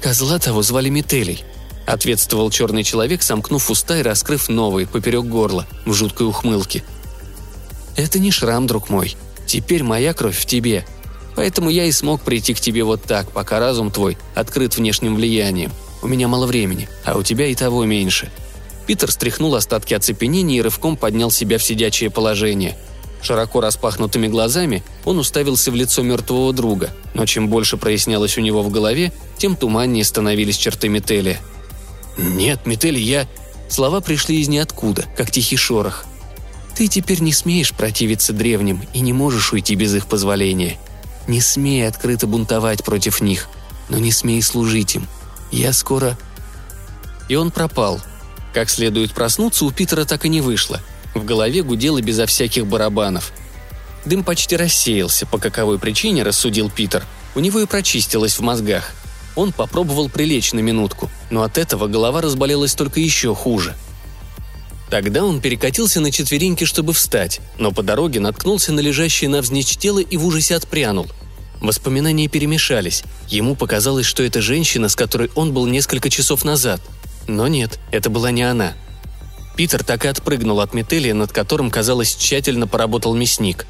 Козла 0.02 0.40
того 0.40 0.62
звали 0.62 0.90
Метелей. 0.90 1.44
Ответствовал 1.86 2.50
черный 2.50 2.84
человек, 2.84 3.22
сомкнув 3.22 3.70
уста 3.70 3.98
и 3.98 4.02
раскрыв 4.02 4.50
новые, 4.50 4.88
поперек 4.88 5.26
горла, 5.26 5.68
в 5.86 5.94
жуткой 5.94 6.28
ухмылке. 6.28 6.84
«Это 7.96 8.20
не 8.20 8.32
шрам, 8.32 8.68
друг 8.68 8.90
мой. 8.90 9.16
Теперь 9.46 9.84
моя 9.84 10.14
кровь 10.14 10.38
в 10.38 10.46
тебе. 10.46 10.86
Поэтому 11.36 11.70
я 11.70 11.86
и 11.86 11.92
смог 11.92 12.22
прийти 12.22 12.54
к 12.54 12.60
тебе 12.60 12.84
вот 12.84 13.04
так, 13.04 13.32
пока 13.32 13.60
разум 13.60 13.92
твой 13.92 14.18
открыт 14.34 14.78
внешним 14.78 15.16
влиянием. 15.16 15.72
У 16.02 16.08
меня 16.08 16.28
мало 16.28 16.46
времени, 16.46 16.88
а 17.04 17.18
у 17.18 17.24
тебя 17.24 17.48
и 17.48 17.56
того 17.56 17.84
меньше. 17.86 18.32
Питер 18.88 19.12
стряхнул 19.12 19.56
остатки 19.56 19.94
оцепенения 19.94 20.60
и 20.60 20.62
рывком 20.62 20.96
поднял 20.96 21.32
себя 21.32 21.58
в 21.58 21.64
сидячее 21.64 22.10
положение. 22.10 22.78
Широко 23.22 23.60
распахнутыми 23.60 24.28
глазами 24.28 24.84
он 25.04 25.18
уставился 25.18 25.72
в 25.72 25.76
лицо 25.76 26.04
мертвого 26.04 26.54
друга, 26.54 26.92
но 27.16 27.26
чем 27.26 27.50
больше 27.50 27.76
прояснялось 27.76 28.38
у 28.38 28.42
него 28.42 28.62
в 28.62 28.70
голове, 28.70 29.12
тем 29.38 29.56
туманнее 29.56 30.04
становились 30.04 30.58
черты 30.58 30.90
Метели. 30.90 31.40
«Нет, 32.18 32.66
Метели, 32.66 33.00
я...» 33.00 33.28
Слова 33.68 34.00
пришли 34.00 34.40
из 34.40 34.48
ниоткуда, 34.48 35.06
как 35.18 35.32
тихий 35.32 35.58
шорох. 35.58 36.06
«Ты 36.76 36.88
теперь 36.88 37.22
не 37.22 37.34
смеешь 37.34 37.74
противиться 37.74 38.34
древним 38.34 38.86
и 38.94 39.00
не 39.00 39.14
можешь 39.14 39.54
уйти 39.54 39.76
без 39.76 39.96
их 39.96 40.08
позволения. 40.08 40.78
Не 41.28 41.42
смей 41.42 41.88
открыто 41.88 42.28
бунтовать 42.28 42.84
против 42.84 43.22
них, 43.22 43.48
но 43.90 43.98
не 43.98 44.12
смей 44.12 44.42
служить 44.42 44.96
им. 44.96 45.08
Я 45.52 45.74
скоро...» 45.74 46.18
И 47.30 47.36
он 47.36 47.52
пропал– 47.52 48.02
как 48.56 48.70
следует 48.70 49.12
проснуться 49.12 49.66
у 49.66 49.72
Питера 49.72 50.06
так 50.06 50.24
и 50.24 50.30
не 50.30 50.40
вышло. 50.40 50.80
В 51.14 51.26
голове 51.26 51.62
гудело 51.62 52.02
безо 52.02 52.26
всяких 52.26 52.66
барабанов. 52.66 53.34
Дым 54.06 54.24
почти 54.24 54.56
рассеялся, 54.56 55.26
по 55.26 55.38
каковой 55.38 55.78
причине, 55.78 56.24
рассудил 56.24 56.70
Питер. 56.70 57.04
У 57.36 57.42
него 57.42 57.60
и 57.60 57.66
прочистилось 57.66 58.40
в 58.40 58.42
мозгах. 58.42 58.94
Он 59.36 59.52
попробовал 59.52 60.08
прилечь 60.08 60.54
на 60.54 60.60
минутку, 60.60 61.12
но 61.30 61.44
от 61.44 61.58
этого 61.58 61.88
голова 61.88 62.22
разболелась 62.22 62.76
только 62.76 63.02
еще 63.02 63.36
хуже. 63.36 63.76
Тогда 64.90 65.24
он 65.26 65.42
перекатился 65.42 66.00
на 66.00 66.12
четвереньки, 66.12 66.64
чтобы 66.64 66.94
встать, 66.94 67.42
но 67.58 67.72
по 67.72 67.84
дороге 67.84 68.20
наткнулся 68.20 68.72
на 68.72 68.80
лежащее 68.80 69.30
навзничь 69.30 69.78
тело 69.78 70.00
и 70.00 70.18
в 70.18 70.26
ужасе 70.26 70.56
отпрянул. 70.56 71.08
Воспоминания 71.62 72.28
перемешались. 72.28 73.04
Ему 73.28 73.56
показалось, 73.56 74.06
что 74.06 74.24
это 74.24 74.42
женщина, 74.42 74.90
с 74.90 74.96
которой 74.96 75.32
он 75.36 75.54
был 75.54 75.66
несколько 75.66 76.10
часов 76.10 76.44
назад– 76.46 76.82
но 77.28 77.48
нет, 77.48 77.80
это 77.92 78.10
была 78.10 78.32
не 78.32 78.44
она. 78.44 78.74
Питер 79.56 79.84
так 79.84 80.06
и 80.06 80.08
отпрыгнул 80.08 80.60
от 80.60 80.74
метелия, 80.74 81.14
над 81.14 81.32
которым, 81.32 81.72
казалось, 81.72 82.16
тщательно 82.16 82.68
поработал 82.68 83.16
мясник. 83.16 83.66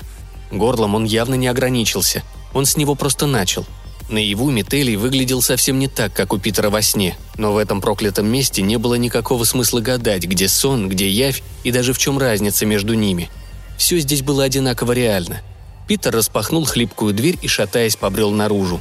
Горлом 0.51 0.95
он 0.95 1.05
явно 1.05 1.35
не 1.35 1.47
ограничился. 1.47 2.23
Он 2.53 2.65
с 2.65 2.75
него 2.75 2.95
просто 2.95 3.27
начал. 3.27 3.65
Наяву 4.07 4.51
Метелий 4.51 4.97
выглядел 4.97 5.41
совсем 5.41 5.79
не 5.79 5.87
так, 5.87 6.13
как 6.13 6.31
у 6.31 6.37
Питера 6.37 6.69
во 6.69 6.81
сне, 6.83 7.17
но 7.37 7.53
в 7.53 7.57
этом 7.57 7.81
проклятом 7.81 8.27
месте 8.27 8.61
не 8.61 8.77
было 8.77 8.95
никакого 8.95 9.43
смысла 9.45 9.79
гадать, 9.79 10.25
где 10.25 10.47
сон, 10.47 10.89
где 10.89 11.09
явь 11.09 11.41
и 11.63 11.71
даже 11.71 11.91
в 11.91 11.97
чем 11.97 12.19
разница 12.19 12.67
между 12.67 12.93
ними. 12.93 13.29
Все 13.77 13.97
здесь 13.99 14.21
было 14.21 14.43
одинаково 14.43 14.91
реально. 14.91 15.41
Питер 15.87 16.13
распахнул 16.13 16.65
хлипкую 16.65 17.13
дверь 17.13 17.37
и, 17.41 17.47
шатаясь, 17.47 17.95
побрел 17.95 18.31
наружу. 18.31 18.79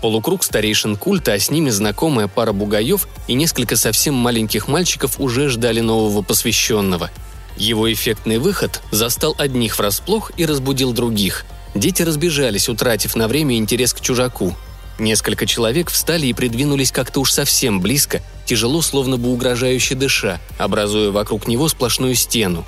Полукруг 0.00 0.44
старейшин 0.44 0.96
культа, 0.96 1.32
а 1.32 1.38
с 1.38 1.50
ними 1.50 1.70
знакомая 1.70 2.28
пара 2.28 2.52
бугаев 2.52 3.08
и 3.26 3.34
несколько 3.34 3.76
совсем 3.76 4.14
маленьких 4.14 4.68
мальчиков 4.68 5.18
уже 5.18 5.48
ждали 5.48 5.80
нового 5.80 6.22
посвященного. 6.22 7.10
Его 7.56 7.92
эффектный 7.92 8.38
выход 8.38 8.82
застал 8.90 9.34
одних 9.38 9.78
врасплох 9.78 10.32
и 10.36 10.44
разбудил 10.44 10.92
других. 10.92 11.44
Дети 11.74 12.02
разбежались, 12.02 12.68
утратив 12.68 13.16
на 13.16 13.28
время 13.28 13.56
интерес 13.56 13.92
к 13.92 14.00
чужаку. 14.00 14.54
Несколько 14.98 15.46
человек 15.46 15.90
встали 15.90 16.26
и 16.26 16.32
придвинулись 16.32 16.92
как-то 16.92 17.20
уж 17.20 17.32
совсем 17.32 17.80
близко, 17.80 18.22
тяжело, 18.46 18.80
словно 18.80 19.16
бы 19.16 19.30
угрожающе 19.30 19.94
дыша, 19.94 20.40
образуя 20.58 21.10
вокруг 21.10 21.48
него 21.48 21.68
сплошную 21.68 22.14
стену. 22.14 22.64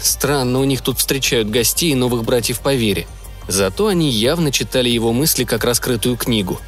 Странно, 0.00 0.60
у 0.60 0.64
них 0.64 0.80
тут 0.80 0.98
встречают 0.98 1.50
гостей 1.50 1.92
и 1.92 1.94
новых 1.94 2.24
братьев 2.24 2.60
по 2.60 2.74
вере– 2.74 3.06
Зато 3.48 3.86
они 3.86 4.10
явно 4.10 4.50
читали 4.50 4.88
его 4.88 5.12
мысли 5.12 5.44
как 5.44 5.64
раскрытую 5.64 6.16
книгу. 6.16 6.60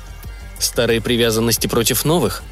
Старые 0.58 1.00
привязанности 1.00 1.66
против 1.66 2.04
новых? 2.04 2.42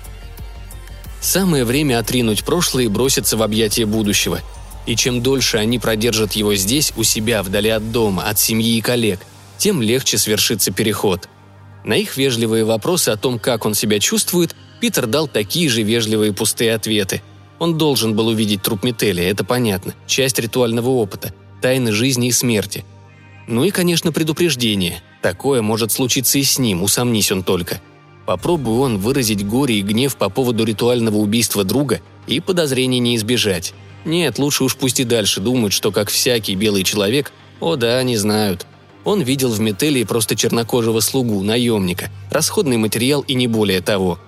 Самое 1.20 1.64
время 1.64 1.98
отринуть 1.98 2.44
прошлое 2.44 2.84
и 2.84 2.88
броситься 2.88 3.36
в 3.36 3.42
объятия 3.42 3.86
будущего. 3.86 4.40
И 4.86 4.96
чем 4.96 5.22
дольше 5.22 5.58
они 5.58 5.78
продержат 5.78 6.32
его 6.32 6.54
здесь, 6.54 6.92
у 6.96 7.02
себя, 7.02 7.42
вдали 7.42 7.70
от 7.70 7.92
дома, 7.92 8.24
от 8.24 8.38
семьи 8.38 8.76
и 8.76 8.80
коллег, 8.80 9.20
тем 9.58 9.82
легче 9.82 10.16
свершится 10.16 10.70
переход. 10.70 11.28
На 11.84 11.94
их 11.94 12.16
вежливые 12.16 12.64
вопросы 12.64 13.10
о 13.10 13.16
том, 13.16 13.38
как 13.38 13.66
он 13.66 13.74
себя 13.74 13.98
чувствует, 13.98 14.54
Питер 14.80 15.06
дал 15.06 15.26
такие 15.26 15.68
же 15.68 15.82
вежливые 15.82 16.32
пустые 16.32 16.74
ответы. 16.74 17.22
Он 17.58 17.78
должен 17.78 18.14
был 18.14 18.28
увидеть 18.28 18.62
труп 18.62 18.84
Метеля, 18.84 19.28
это 19.28 19.44
понятно, 19.44 19.94
часть 20.06 20.38
ритуального 20.38 20.90
опыта, 20.90 21.32
тайны 21.60 21.92
жизни 21.92 22.28
и 22.28 22.32
смерти– 22.32 22.84
ну 23.46 23.64
и, 23.64 23.70
конечно, 23.70 24.12
предупреждение. 24.12 25.02
Такое 25.22 25.62
может 25.62 25.92
случиться 25.92 26.38
и 26.38 26.42
с 26.42 26.58
ним, 26.58 26.82
усомнись 26.82 27.30
он 27.30 27.42
только. 27.42 27.80
Попробуй 28.26 28.78
он 28.78 28.98
выразить 28.98 29.46
горе 29.46 29.78
и 29.78 29.82
гнев 29.82 30.16
по 30.16 30.28
поводу 30.28 30.64
ритуального 30.64 31.16
убийства 31.16 31.62
друга, 31.62 32.00
и 32.26 32.40
подозрений 32.40 32.98
не 32.98 33.14
избежать. 33.14 33.72
Нет, 34.06 34.38
лучше 34.38 34.64
уж 34.64 34.76
пусть 34.76 35.00
и 35.00 35.04
дальше 35.04 35.40
думают, 35.40 35.74
что 35.74 35.92
как 35.92 36.08
всякий 36.08 36.54
белый 36.54 36.84
человек, 36.84 37.32
о 37.60 37.76
да, 37.76 37.98
они 37.98 38.16
знают. 38.16 38.66
Он 39.04 39.20
видел 39.20 39.50
в 39.50 39.60
Метелии 39.60 40.04
просто 40.04 40.34
чернокожего 40.34 41.00
слугу, 41.00 41.42
наемника, 41.42 42.10
расходный 42.30 42.78
материал 42.78 43.20
и 43.20 43.34
не 43.34 43.46
более 43.46 43.82
того. 43.82 44.18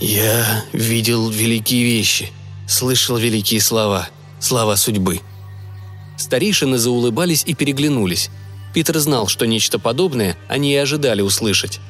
«Я 0.00 0.64
видел 0.72 1.28
великие 1.28 1.84
вещи, 1.84 2.32
слышал 2.66 3.18
великие 3.18 3.60
слова, 3.60 4.08
слова 4.40 4.76
судьбы», 4.76 5.20
Старейшины 6.22 6.78
заулыбались 6.78 7.42
и 7.44 7.54
переглянулись. 7.54 8.30
Питер 8.72 8.98
знал, 8.98 9.26
что 9.26 9.46
нечто 9.46 9.78
подобное 9.78 10.36
они 10.48 10.72
и 10.72 10.76
ожидали 10.76 11.20
услышать. 11.20 11.80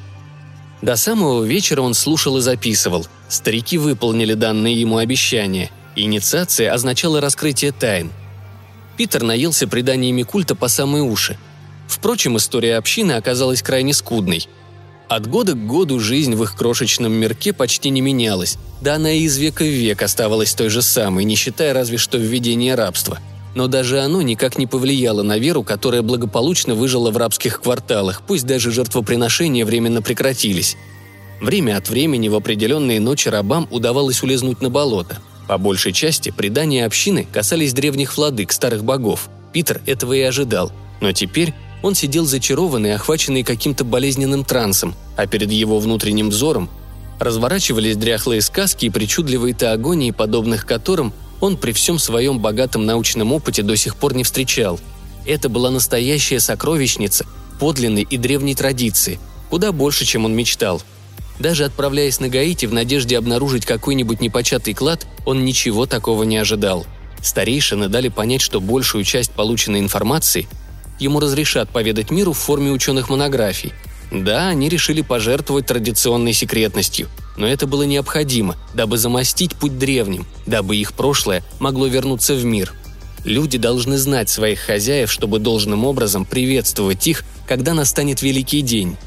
До 0.81 0.95
самого 0.95 1.43
вечера 1.43 1.81
он 1.81 1.93
слушал 1.93 2.37
и 2.37 2.41
записывал. 2.41 3.05
Старики 3.29 3.77
выполнили 3.77 4.33
данные 4.33 4.79
ему 4.79 4.97
обещания. 4.97 5.69
Инициация 5.95 6.73
означала 6.73 7.21
раскрытие 7.21 7.71
тайн. 7.71 8.11
Питер 8.97 9.23
наелся 9.23 9.67
преданиями 9.67 10.23
культа 10.23 10.55
по 10.55 10.67
самые 10.67 11.03
уши. 11.03 11.37
Впрочем, 11.87 12.37
история 12.37 12.77
общины 12.77 13.13
оказалась 13.13 13.61
крайне 13.61 13.93
скудной. 13.93 14.47
От 15.09 15.27
года 15.27 15.53
к 15.53 15.67
году 15.67 15.99
жизнь 15.99 16.35
в 16.35 16.43
их 16.43 16.55
крошечном 16.55 17.11
мирке 17.11 17.53
почти 17.53 17.89
не 17.89 18.01
менялась, 18.01 18.57
да 18.81 18.95
она 18.95 19.11
и 19.11 19.21
из 19.21 19.37
века 19.37 19.63
в 19.63 19.67
век 19.67 20.01
оставалась 20.01 20.53
той 20.53 20.69
же 20.69 20.81
самой, 20.81 21.23
не 21.23 21.35
считая 21.35 21.73
разве 21.73 21.97
что 21.97 22.17
введения 22.17 22.75
рабства– 22.75 23.19
но 23.55 23.67
даже 23.67 23.99
оно 23.99 24.21
никак 24.21 24.57
не 24.57 24.67
повлияло 24.67 25.21
на 25.23 25.37
веру, 25.37 25.63
которая 25.63 26.01
благополучно 26.01 26.75
выжила 26.75 27.11
в 27.11 27.17
рабских 27.17 27.61
кварталах, 27.61 28.23
пусть 28.25 28.45
даже 28.45 28.71
жертвоприношения 28.71 29.65
временно 29.65 30.01
прекратились. 30.01 30.75
Время 31.39 31.77
от 31.77 31.89
времени 31.89 32.29
в 32.29 32.35
определенные 32.35 32.99
ночи 32.99 33.29
рабам 33.29 33.67
удавалось 33.69 34.23
улизнуть 34.23 34.61
на 34.61 34.69
болото. 34.69 35.19
По 35.53 35.59
большей 35.59 35.93
части 35.93 36.31
предания 36.31 36.83
общины 36.83 37.27
касались 37.31 37.73
древних 37.73 38.17
владык, 38.17 38.51
старых 38.51 38.83
богов. 38.83 39.29
Питер 39.51 39.81
этого 39.85 40.13
и 40.13 40.21
ожидал. 40.21 40.71
Но 40.99 41.11
теперь 41.11 41.53
он 41.83 41.93
сидел 41.93 42.25
зачарованный, 42.25 42.95
охваченный 42.95 43.43
каким-то 43.43 43.83
болезненным 43.83 44.45
трансом, 44.45 44.95
а 45.15 45.27
перед 45.27 45.51
его 45.51 45.77
внутренним 45.77 46.29
взором 46.31 46.71
разворачивались 47.19 47.97
дряхлые 47.97 48.41
сказки 48.41 48.85
и 48.85 48.89
причудливые 48.89 49.53
теогонии, 49.53 50.09
подобных 50.09 50.65
которым 50.65 51.13
он 51.39 51.57
при 51.57 51.71
всем 51.71 51.99
своем 51.99 52.39
богатом 52.39 52.87
научном 52.87 53.31
опыте 53.31 53.61
до 53.61 53.75
сих 53.75 53.95
пор 53.95 54.15
не 54.15 54.23
встречал. 54.23 54.79
Это 55.23 55.49
была 55.49 55.69
настоящая 55.69 56.39
сокровищница 56.39 57.27
подлинной 57.59 58.07
и 58.09 58.17
древней 58.17 58.55
традиции, 58.55 59.19
куда 59.51 59.71
больше, 59.71 60.03
чем 60.03 60.25
он 60.25 60.35
мечтал– 60.35 60.81
даже 61.39 61.65
отправляясь 61.65 62.19
на 62.19 62.29
Гаити 62.29 62.65
в 62.65 62.73
надежде 62.73 63.17
обнаружить 63.17 63.65
какой-нибудь 63.65 64.21
непочатый 64.21 64.73
клад, 64.73 65.07
он 65.25 65.45
ничего 65.45 65.85
такого 65.85 66.23
не 66.23 66.37
ожидал. 66.37 66.85
Старейшины 67.21 67.87
дали 67.87 68.09
понять, 68.09 68.41
что 68.41 68.59
большую 68.59 69.03
часть 69.03 69.31
полученной 69.31 69.79
информации 69.79 70.47
ему 70.99 71.19
разрешат 71.19 71.69
поведать 71.69 72.11
миру 72.11 72.33
в 72.33 72.37
форме 72.37 72.71
ученых 72.71 73.09
монографий. 73.09 73.73
Да, 74.11 74.49
они 74.49 74.69
решили 74.69 75.01
пожертвовать 75.01 75.65
традиционной 75.65 76.33
секретностью, 76.33 77.09
но 77.35 77.47
это 77.47 77.65
было 77.65 77.83
необходимо, 77.83 78.57
дабы 78.73 78.97
замостить 78.97 79.55
путь 79.55 79.79
древним, 79.79 80.27
дабы 80.45 80.75
их 80.75 80.93
прошлое 80.93 81.43
могло 81.59 81.87
вернуться 81.87 82.35
в 82.35 82.43
мир. 82.43 82.73
Люди 83.23 83.57
должны 83.57 83.97
знать 83.97 84.29
своих 84.29 84.59
хозяев, 84.59 85.11
чтобы 85.11 85.39
должным 85.39 85.85
образом 85.85 86.25
приветствовать 86.25 87.07
их, 87.07 87.23
когда 87.47 87.73
настанет 87.73 88.21
великий 88.21 88.61
день. 88.61 88.97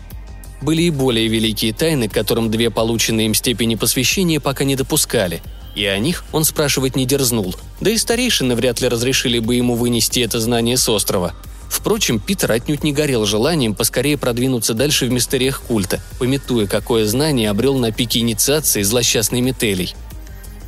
Были 0.62 0.82
и 0.82 0.90
более 0.90 1.28
великие 1.28 1.72
тайны, 1.72 2.08
которым 2.08 2.50
две 2.50 2.70
полученные 2.70 3.26
им 3.26 3.34
степени 3.34 3.74
посвящения 3.74 4.40
пока 4.40 4.64
не 4.64 4.74
допускали, 4.74 5.42
и 5.74 5.84
о 5.84 5.98
них 5.98 6.24
он 6.32 6.44
спрашивать 6.44 6.96
не 6.96 7.04
дерзнул, 7.04 7.54
да 7.80 7.90
и 7.90 7.98
старейшины 7.98 8.54
вряд 8.54 8.80
ли 8.80 8.88
разрешили 8.88 9.38
бы 9.38 9.54
ему 9.54 9.74
вынести 9.74 10.20
это 10.20 10.40
знание 10.40 10.78
с 10.78 10.88
острова. 10.88 11.34
Впрочем, 11.68 12.20
Питер 12.20 12.52
отнюдь 12.52 12.84
не 12.84 12.92
горел 12.92 13.26
желанием 13.26 13.74
поскорее 13.74 14.16
продвинуться 14.16 14.72
дальше 14.72 15.06
в 15.06 15.10
мистериях 15.10 15.60
культа, 15.60 16.00
пометуя, 16.18 16.66
какое 16.66 17.04
знание 17.04 17.50
обрел 17.50 17.76
на 17.76 17.92
пике 17.92 18.20
инициации 18.20 18.82
злосчастный 18.82 19.40
Метелий. 19.40 19.94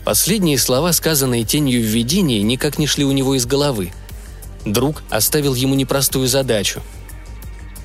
Последние 0.05 0.59
слова, 0.59 0.93
сказанные 0.93 1.45
тенью 1.45 1.81
в 1.81 1.85
видении, 1.85 2.41
никак 2.41 2.79
не 2.79 2.87
шли 2.87 3.05
у 3.05 3.13
него 3.13 3.37
из 3.37 3.47
головы. 3.47 3.93
Друг 4.67 5.03
оставил 5.09 5.55
ему 5.55 5.75
непростую 5.75 6.29
задачу– 6.29 6.83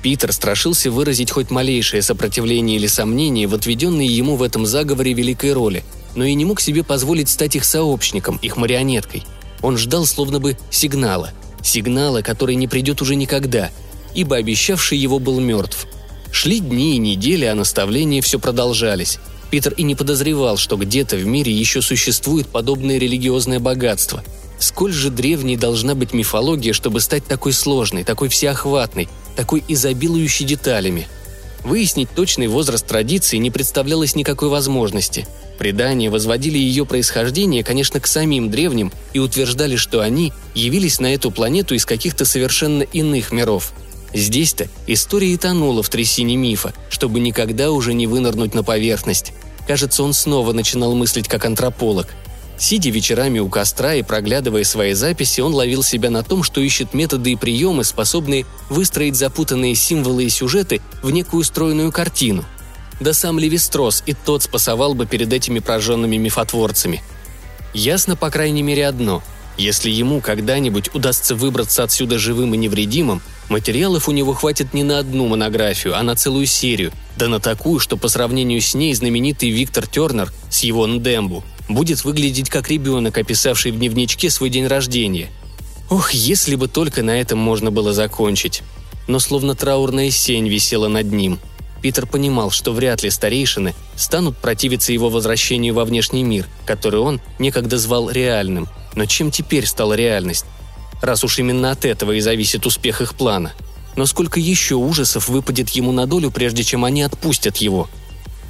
Питер 0.04 0.34
страшился 0.34 0.90
выразить 0.90 1.30
хоть 1.30 1.50
малейшее 1.50 2.02
сопротивление 2.02 2.76
или 2.76 2.86
сомнение 2.86 3.46
в 3.46 3.54
отведенной 3.54 4.06
ему 4.06 4.36
в 4.36 4.42
этом 4.42 4.66
заговоре 4.66 5.14
великой 5.14 5.54
роли, 5.54 5.82
но 6.14 6.24
и 6.24 6.34
не 6.34 6.44
мог 6.44 6.60
себе 6.60 6.84
позволить 6.84 7.30
стать 7.30 7.56
их 7.56 7.64
сообщником, 7.64 8.36
их 8.42 8.58
марионеткой. 8.58 9.24
Он 9.62 9.78
ждал 9.78 10.04
словно 10.04 10.40
бы 10.40 10.58
сигнала. 10.68 11.30
Сигнала, 11.62 12.20
который 12.20 12.54
не 12.54 12.68
придет 12.68 13.00
уже 13.00 13.14
никогда, 13.14 13.70
ибо 14.14 14.36
обещавший 14.36 14.98
его 14.98 15.18
был 15.18 15.40
мертв. 15.40 15.86
Шли 16.30 16.60
дни 16.60 16.96
и 16.96 16.98
недели, 16.98 17.46
а 17.46 17.54
наставления 17.54 18.20
все 18.20 18.38
продолжались. 18.38 19.18
Питер 19.50 19.72
и 19.72 19.84
не 19.84 19.94
подозревал, 19.94 20.58
что 20.58 20.76
где-то 20.76 21.16
в 21.16 21.24
мире 21.24 21.50
еще 21.50 21.80
существует 21.80 22.48
подобное 22.48 22.98
религиозное 22.98 23.58
богатство– 23.58 24.22
Сколь 24.58 24.92
же 24.92 25.10
древней 25.10 25.56
должна 25.56 25.94
быть 25.94 26.14
мифология, 26.14 26.72
чтобы 26.72 27.00
стать 27.00 27.26
такой 27.26 27.52
сложной, 27.52 28.04
такой 28.04 28.28
всеохватной, 28.28 29.08
такой 29.34 29.62
изобилующей 29.68 30.46
деталями? 30.46 31.08
Выяснить 31.62 32.10
точный 32.10 32.46
возраст 32.46 32.86
традиции 32.86 33.38
не 33.38 33.50
представлялось 33.50 34.14
никакой 34.14 34.48
возможности. 34.50 35.26
Предания 35.58 36.10
возводили 36.10 36.58
ее 36.58 36.84
происхождение, 36.84 37.64
конечно, 37.64 38.00
к 38.00 38.06
самим 38.06 38.50
древним 38.50 38.92
и 39.12 39.18
утверждали, 39.18 39.76
что 39.76 40.00
они 40.00 40.32
явились 40.54 41.00
на 41.00 41.14
эту 41.14 41.30
планету 41.30 41.74
из 41.74 41.86
каких-то 41.86 42.24
совершенно 42.24 42.82
иных 42.82 43.32
миров. 43.32 43.72
Здесь-то 44.12 44.68
история 44.86 45.32
и 45.32 45.36
тонула 45.36 45.82
в 45.82 45.88
трясине 45.88 46.36
мифа, 46.36 46.74
чтобы 46.90 47.18
никогда 47.20 47.70
уже 47.72 47.94
не 47.94 48.06
вынырнуть 48.06 48.54
на 48.54 48.62
поверхность. 48.62 49.32
Кажется, 49.66 50.02
он 50.02 50.12
снова 50.12 50.52
начинал 50.52 50.94
мыслить 50.94 51.28
как 51.28 51.44
антрополог– 51.46 52.08
Сидя 52.56 52.90
вечерами 52.90 53.40
у 53.40 53.48
костра 53.48 53.94
и 53.94 54.02
проглядывая 54.02 54.64
свои 54.64 54.92
записи, 54.94 55.40
он 55.40 55.54
ловил 55.54 55.82
себя 55.82 56.10
на 56.10 56.22
том, 56.22 56.42
что 56.42 56.60
ищет 56.60 56.94
методы 56.94 57.32
и 57.32 57.36
приемы, 57.36 57.84
способные 57.84 58.46
выстроить 58.70 59.16
запутанные 59.16 59.74
символы 59.74 60.24
и 60.24 60.28
сюжеты 60.28 60.80
в 61.02 61.10
некую 61.10 61.42
стройную 61.42 61.90
картину. 61.90 62.44
Да 63.00 63.12
сам 63.12 63.40
Левистрос 63.40 64.04
и 64.06 64.14
тот 64.14 64.44
спасовал 64.44 64.94
бы 64.94 65.04
перед 65.04 65.32
этими 65.32 65.58
прожженными 65.58 66.16
мифотворцами. 66.16 67.02
Ясно, 67.72 68.14
по 68.14 68.30
крайней 68.30 68.62
мере, 68.62 68.86
одно. 68.86 69.20
Если 69.56 69.90
ему 69.90 70.20
когда-нибудь 70.20 70.94
удастся 70.94 71.34
выбраться 71.34 71.82
отсюда 71.82 72.18
живым 72.18 72.54
и 72.54 72.56
невредимым, 72.56 73.20
материалов 73.48 74.08
у 74.08 74.12
него 74.12 74.32
хватит 74.32 74.74
не 74.74 74.84
на 74.84 75.00
одну 75.00 75.26
монографию, 75.26 75.96
а 75.98 76.02
на 76.04 76.14
целую 76.14 76.46
серию, 76.46 76.92
да 77.16 77.28
на 77.28 77.40
такую, 77.40 77.80
что 77.80 77.96
по 77.96 78.08
сравнению 78.08 78.60
с 78.60 78.74
ней 78.74 78.94
знаменитый 78.94 79.50
Виктор 79.50 79.88
Тернер 79.88 80.32
с 80.50 80.60
его 80.60 80.86
Ndembu 80.86 81.42
будет 81.68 82.04
выглядеть 82.04 82.50
как 82.50 82.68
ребенок, 82.68 83.16
описавший 83.18 83.72
в 83.72 83.78
дневничке 83.78 84.30
свой 84.30 84.50
день 84.50 84.66
рождения. 84.66 85.30
Ох, 85.90 86.12
если 86.12 86.56
бы 86.56 86.68
только 86.68 87.02
на 87.02 87.20
этом 87.20 87.38
можно 87.38 87.70
было 87.70 87.92
закончить. 87.92 88.62
Но 89.06 89.18
словно 89.18 89.54
траурная 89.54 90.10
сень 90.10 90.48
висела 90.48 90.88
над 90.88 91.12
ним. 91.12 91.38
Питер 91.82 92.06
понимал, 92.06 92.50
что 92.50 92.72
вряд 92.72 93.02
ли 93.02 93.10
старейшины 93.10 93.74
станут 93.94 94.38
противиться 94.38 94.92
его 94.92 95.10
возвращению 95.10 95.74
во 95.74 95.84
внешний 95.84 96.22
мир, 96.22 96.46
который 96.64 97.00
он 97.00 97.20
некогда 97.38 97.76
звал 97.76 98.10
реальным. 98.10 98.66
Но 98.94 99.04
чем 99.04 99.30
теперь 99.30 99.66
стала 99.66 99.92
реальность? 99.92 100.46
Раз 101.02 101.22
уж 101.22 101.38
именно 101.38 101.70
от 101.70 101.84
этого 101.84 102.12
и 102.12 102.20
зависит 102.20 102.64
успех 102.64 103.02
их 103.02 103.14
плана. 103.14 103.52
Но 103.96 104.06
сколько 104.06 104.40
еще 104.40 104.76
ужасов 104.76 105.28
выпадет 105.28 105.68
ему 105.70 105.92
на 105.92 106.06
долю, 106.06 106.30
прежде 106.30 106.64
чем 106.64 106.84
они 106.84 107.02
отпустят 107.02 107.58
его– 107.58 107.90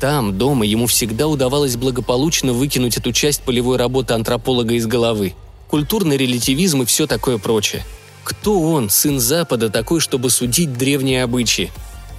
там, 0.01 0.37
дома, 0.37 0.67
ему 0.67 0.87
всегда 0.87 1.27
удавалось 1.27 1.77
благополучно 1.77 2.53
выкинуть 2.53 2.97
эту 2.97 3.13
часть 3.13 3.43
полевой 3.43 3.77
работы 3.77 4.15
антрополога 4.15 4.75
из 4.75 4.87
головы. 4.87 5.35
Культурный 5.69 6.17
релятивизм 6.17 6.83
и 6.83 6.85
все 6.85 7.07
такое 7.07 7.39
прочее. 7.39 7.85
Кто 8.23 8.61
он, 8.61 8.91
сын 8.91 9.21
Запада, 9.21 9.71
такой, 9.71 10.01
чтобы 10.01 10.31
судить 10.31 10.73
древние 10.75 11.23
обычаи? 11.23 11.73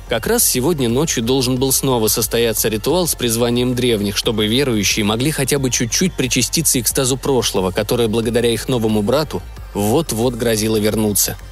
Как 0.10 0.28
раз 0.28 0.48
сегодня 0.48 0.88
ночью 0.88 1.24
должен 1.24 1.58
был 1.58 1.72
снова 1.72 2.08
состояться 2.08 2.70
ритуал 2.70 3.08
с 3.08 3.16
призванием 3.16 3.74
древних, 3.74 4.18
чтобы 4.18 4.46
верующие 4.46 5.04
могли 5.04 5.32
хотя 5.32 5.58
бы 5.58 5.72
чуть-чуть 5.72 6.14
причаститься 6.14 6.80
экстазу 6.80 7.18
прошлого, 7.18 7.72
которое 7.72 8.08
благодаря 8.08 8.52
их 8.52 8.68
новому 8.68 9.02
брату 9.02 9.42
вот-вот 9.74 10.36
грозило 10.36 10.78
вернуться– 10.78 11.38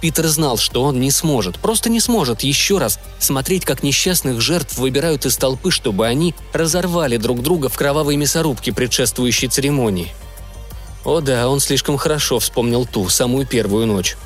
Питер 0.00 0.26
знал, 0.26 0.58
что 0.58 0.82
он 0.82 1.00
не 1.00 1.10
сможет, 1.10 1.58
просто 1.58 1.88
не 1.88 2.00
сможет 2.00 2.42
еще 2.42 2.78
раз 2.78 2.98
смотреть, 3.18 3.64
как 3.64 3.82
несчастных 3.82 4.40
жертв 4.40 4.76
выбирают 4.76 5.24
из 5.24 5.36
толпы, 5.36 5.70
чтобы 5.70 6.06
они 6.06 6.34
разорвали 6.52 7.16
друг 7.16 7.42
друга 7.42 7.68
в 7.68 7.74
кровавой 7.74 8.16
мясорубке 8.16 8.72
предшествующей 8.72 9.48
церемонии. 9.48 10.12
О 11.04 11.20
да, 11.20 11.48
он 11.48 11.60
слишком 11.60 11.96
хорошо 11.96 12.38
вспомнил 12.40 12.84
ту, 12.84 13.08
самую 13.08 13.46
первую 13.46 13.86
ночь. 13.86 14.16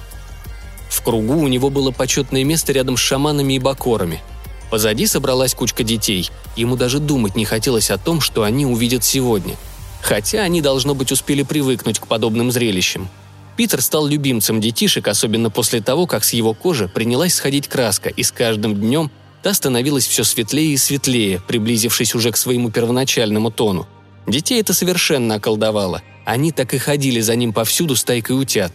В 0.88 1.02
кругу 1.02 1.35
у 1.35 1.46
него 1.46 1.70
было 1.70 1.92
почетное 1.92 2.42
место 2.42 2.72
рядом 2.72 2.96
с 2.96 3.00
шаманами 3.00 3.54
и 3.54 3.59
бакорами. 3.61 4.22
Позади 4.70 5.06
собралась 5.06 5.54
кучка 5.54 5.85
детей. 5.85 6.30
Ему 6.56 6.76
даже 6.76 6.98
думать 6.98 7.37
не 7.37 7.44
хотелось 7.44 7.90
о 7.90 7.98
том, 7.98 8.20
что 8.20 8.42
они 8.42 8.66
увидят 8.66 9.04
сегодня. 9.04 9.56
Хотя 10.00 10.40
они, 10.40 10.62
должно 10.62 10.94
быть, 10.94 11.12
успели 11.12 11.42
привыкнуть 11.42 12.00
к 12.00 12.06
подобным 12.09 12.50
зрелищам– 12.50 13.09
Питер 13.61 13.83
стал 13.83 14.07
любимцем 14.07 14.59
детишек, 14.59 15.07
особенно 15.07 15.51
после 15.51 15.83
того, 15.83 16.07
как 16.07 16.25
с 16.25 16.33
его 16.33 16.55
кожи 16.55 16.88
принялась 16.88 17.35
сходить 17.35 17.68
краска, 17.68 18.09
и 18.09 18.23
с 18.23 18.33
каждым 18.33 18.75
днем 18.75 19.11
та 19.42 19.53
становилась 19.53 20.07
все 20.07 20.25
светлее 20.25 20.73
и 20.73 20.79
светлее, 20.79 21.42
приблизившись 21.46 22.14
уже 22.14 22.33
к 22.33 22.38
своему 22.38 22.70
первоначальному 22.70 23.51
тону. 23.51 23.87
Детей 24.27 24.62
это 24.62 24.73
совершенно 24.73 25.35
околдовало. 25.35 26.01
Они 26.25 26.53
так 26.53 26.73
и 26.73 26.79
ходили 26.79 27.20
за 27.20 27.37
ним 27.37 27.53
повсюду 27.53 27.96
стайкой 27.96 28.40
утят. 28.40 28.73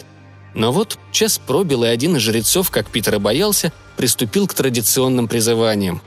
Но 0.54 0.72
вот 0.72 1.00
час 1.12 1.40
пробил, 1.40 1.84
и 1.84 1.88
один 1.88 2.18
из 2.18 2.22
жрецов, 2.22 2.70
как 2.70 2.92
Питер 2.92 3.16
и 3.16 3.18
боялся, 3.18 3.74
приступил 3.98 4.46
к 4.46 4.54
традиционным 4.54 5.28
призываниям. 5.28 6.00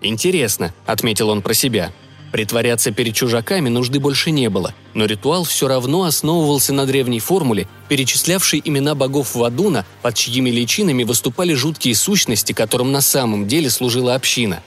«Интересно»,— 0.00 0.72
отметил 0.86 1.28
он 1.28 1.42
про 1.42 1.52
себя,— 1.52 1.92
Притворяться 2.36 2.90
перед 2.90 3.14
чужаками 3.14 3.70
нужды 3.70 3.98
больше 3.98 4.30
не 4.30 4.50
было, 4.50 4.74
но 4.92 5.06
ритуал 5.06 5.44
все 5.44 5.68
равно 5.68 6.02
основывался 6.02 6.74
на 6.74 6.84
древней 6.84 7.18
формуле, 7.18 7.66
перечислявшей 7.88 8.60
имена 8.62 8.94
богов 8.94 9.34
Вадуна, 9.34 9.86
под 10.02 10.16
чьими 10.16 10.50
личинами 10.50 11.04
выступали 11.04 11.54
жуткие 11.54 11.94
сущности, 11.94 12.52
которым 12.52 12.92
на 12.92 13.00
самом 13.00 13.48
деле 13.48 13.70
служила 13.70 14.14
община. 14.14 14.62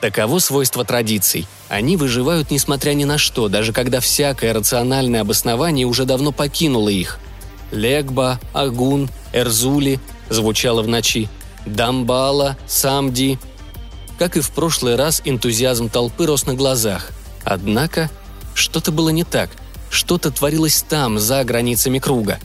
Таково 0.00 0.38
свойство 0.38 0.84
традиций. 0.84 1.48
Они 1.68 1.96
выживают 1.96 2.52
несмотря 2.52 2.92
ни 2.92 3.02
на 3.02 3.18
что, 3.18 3.48
даже 3.48 3.72
когда 3.72 3.98
всякое 3.98 4.52
рациональное 4.52 5.22
обоснование 5.22 5.86
уже 5.86 6.04
давно 6.04 6.30
покинуло 6.30 6.90
их. 6.90 7.18
Легба, 7.72 8.38
Агун, 8.52 9.10
Эрзули 9.32 9.98
звучало 10.28 10.82
в 10.82 10.86
ночи. 10.86 11.28
Дамбала, 11.66 12.56
Самди, 12.68 13.38
Как 14.20 14.36
и 14.36 14.40
в 14.40 14.50
прошлый 14.50 14.96
раз, 14.96 15.22
энтузиазм 15.24 15.88
толпы 15.88 16.26
рос 16.26 16.44
на 16.44 16.52
глазах. 16.52 17.08
Однако 17.42 18.10
что-то 18.52 18.92
было 18.92 19.08
не 19.08 19.24
так. 19.24 19.48
Что-то 19.88 20.30
творилось 20.30 20.84
там, 20.86 21.18
за 21.18 21.42
границами 21.42 21.98
круга. 21.98 22.38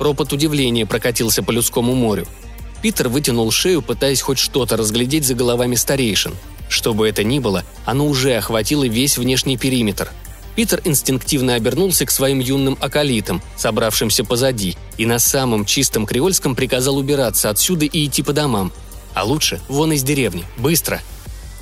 Ропот 0.00 0.32
удивления 0.32 0.86
прокатился 0.86 1.42
по 1.42 1.50
людскому 1.50 1.94
морю. 1.94 2.26
Питер 2.80 3.10
вытянул 3.10 3.50
шею, 3.50 3.82
пытаясь 3.82 4.22
хоть 4.22 4.38
что-то 4.38 4.78
разглядеть 4.78 5.26
за 5.26 5.34
головами 5.34 5.74
старейшин. 5.74 6.32
Что 6.70 6.94
бы 6.94 7.06
это 7.06 7.22
ни 7.22 7.38
было, 7.38 7.64
оно 7.84 8.06
уже 8.06 8.34
охватило 8.36 8.84
весь 8.88 9.18
внешний 9.18 9.58
периметр. 9.58 10.10
Питер 10.56 10.80
инстинктивно 10.84 11.54
обернулся 11.54 12.06
к 12.06 12.10
своим 12.10 12.40
юным 12.40 12.78
акалитам, 12.80 13.42
собравшимся 13.58 14.24
позади, 14.24 14.74
и 14.96 15.04
на 15.04 15.18
самом 15.18 15.66
чистом 15.66 16.06
креольском 16.06 16.56
приказал 16.56 16.96
убираться 16.96 17.50
отсюда 17.50 17.84
и 17.84 18.06
идти 18.06 18.22
по 18.22 18.32
домам. 18.32 18.72
А 19.14 19.24
лучше 19.24 19.60
вон 19.68 19.92
из 19.92 20.02
деревни, 20.02 20.44
быстро. 20.56 21.00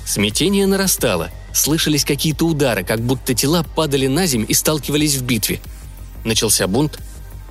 Смятение 0.05 0.67
нарастало, 0.67 1.29
слышались 1.53 2.03
какие-то 2.03 2.45
удары, 2.45 2.83
как 2.83 2.99
будто 2.99 3.33
тела 3.33 3.63
падали 3.75 4.07
на 4.07 4.25
земь 4.25 4.45
и 4.47 4.53
сталкивались 4.53 5.15
в 5.15 5.23
битве. 5.23 5.61
Начался 6.25 6.67
бунт. 6.67 6.99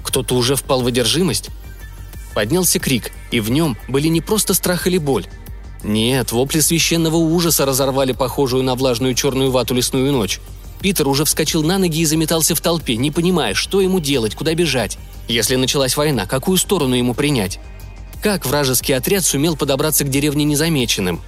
Кто-то 0.03 0.35
уже 0.35 0.57
впал 0.57 0.83
в 0.83 0.87
одержимость. 0.87 1.51
Поднялся 2.35 2.79
крик, 2.79 3.13
и 3.31 3.41
в 3.41 3.51
нем 3.51 3.77
были 3.89 4.09
не 4.09 4.21
просто 4.21 4.55
страх 4.55 4.87
или 4.87 4.99
боль. 4.99 5.27
Нет, 5.85 6.33
вопли 6.33 6.61
священного 6.61 7.17
ужаса 7.17 7.65
разорвали 7.65 8.13
похожую 8.13 8.63
на 8.63 8.75
влажную 8.75 9.15
черную 9.15 9.51
вату 9.51 9.75
лесную 9.75 10.13
ночь. 10.13 10.41
Питер 10.81 11.07
уже 11.09 11.25
вскочил 11.25 11.63
на 11.63 11.79
ноги 11.79 12.01
и 12.01 12.05
заметался 12.05 12.55
в 12.55 12.61
толпе, 12.61 12.97
не 12.97 13.11
понимая, 13.11 13.55
что 13.55 13.81
ему 13.81 14.01
делать, 14.01 14.35
куда 14.35 14.55
бежать. 14.55 14.99
Если 15.29 15.57
началась 15.57 15.97
война, 15.97 16.27
какую 16.27 16.59
сторону 16.59 16.95
ему 16.95 17.15
принять? 17.15 17.61
Как 18.23 18.47
вражеский 18.47 18.97
отряд 18.97 19.25
сумел 19.25 19.57
подобраться 19.57 20.05
к 20.05 20.11
деревне 20.11 20.45
незамеченным? 20.45 21.21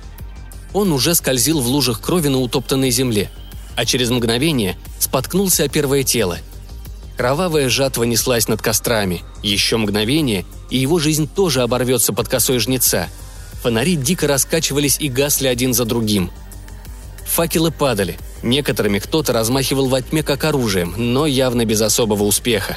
Он 0.73 0.93
уже 0.93 1.15
скользил 1.15 1.61
в 1.61 1.67
лужах 1.67 2.01
крови 2.01 2.29
на 2.29 2.39
утоптанной 2.39 2.91
земле, 2.91 3.31
а 3.77 3.85
через 3.85 4.11
мгновение 4.11 4.77
споткнулся 4.99 5.65
о 5.65 5.69
первое 5.69 6.05
тело. 6.05 6.39
Кровавая 7.17 7.69
жатва 7.69 8.05
неслась 8.05 8.49
над 8.49 8.63
кострами. 8.63 9.23
Еще 9.43 9.77
мгновение, 9.77 10.45
и 10.71 10.79
его 10.79 10.99
жизнь 10.99 11.29
тоже 11.29 11.63
оборвется 11.63 12.13
под 12.13 12.29
косой 12.29 12.59
жнеца. 12.59 13.09
Фонари 13.63 13.97
дико 13.97 14.27
раскачивались 14.27 14.99
и 14.99 15.09
гасли 15.09 15.49
один 15.49 15.75
за 15.75 15.85
другим. 15.85 16.31
Факелы 17.27 17.71
падали– 17.71 18.19
Некоторыми 18.45 18.99
кто-то 18.99 19.33
размахивал 19.33 19.89
во 19.89 20.03
тьме 20.03 20.23
как 20.23 20.45
оружием, 20.45 20.95
но 20.99 21.25
явно 21.25 21.65
без 21.65 21.81
особого 21.81 22.25
успеха. 22.25 22.77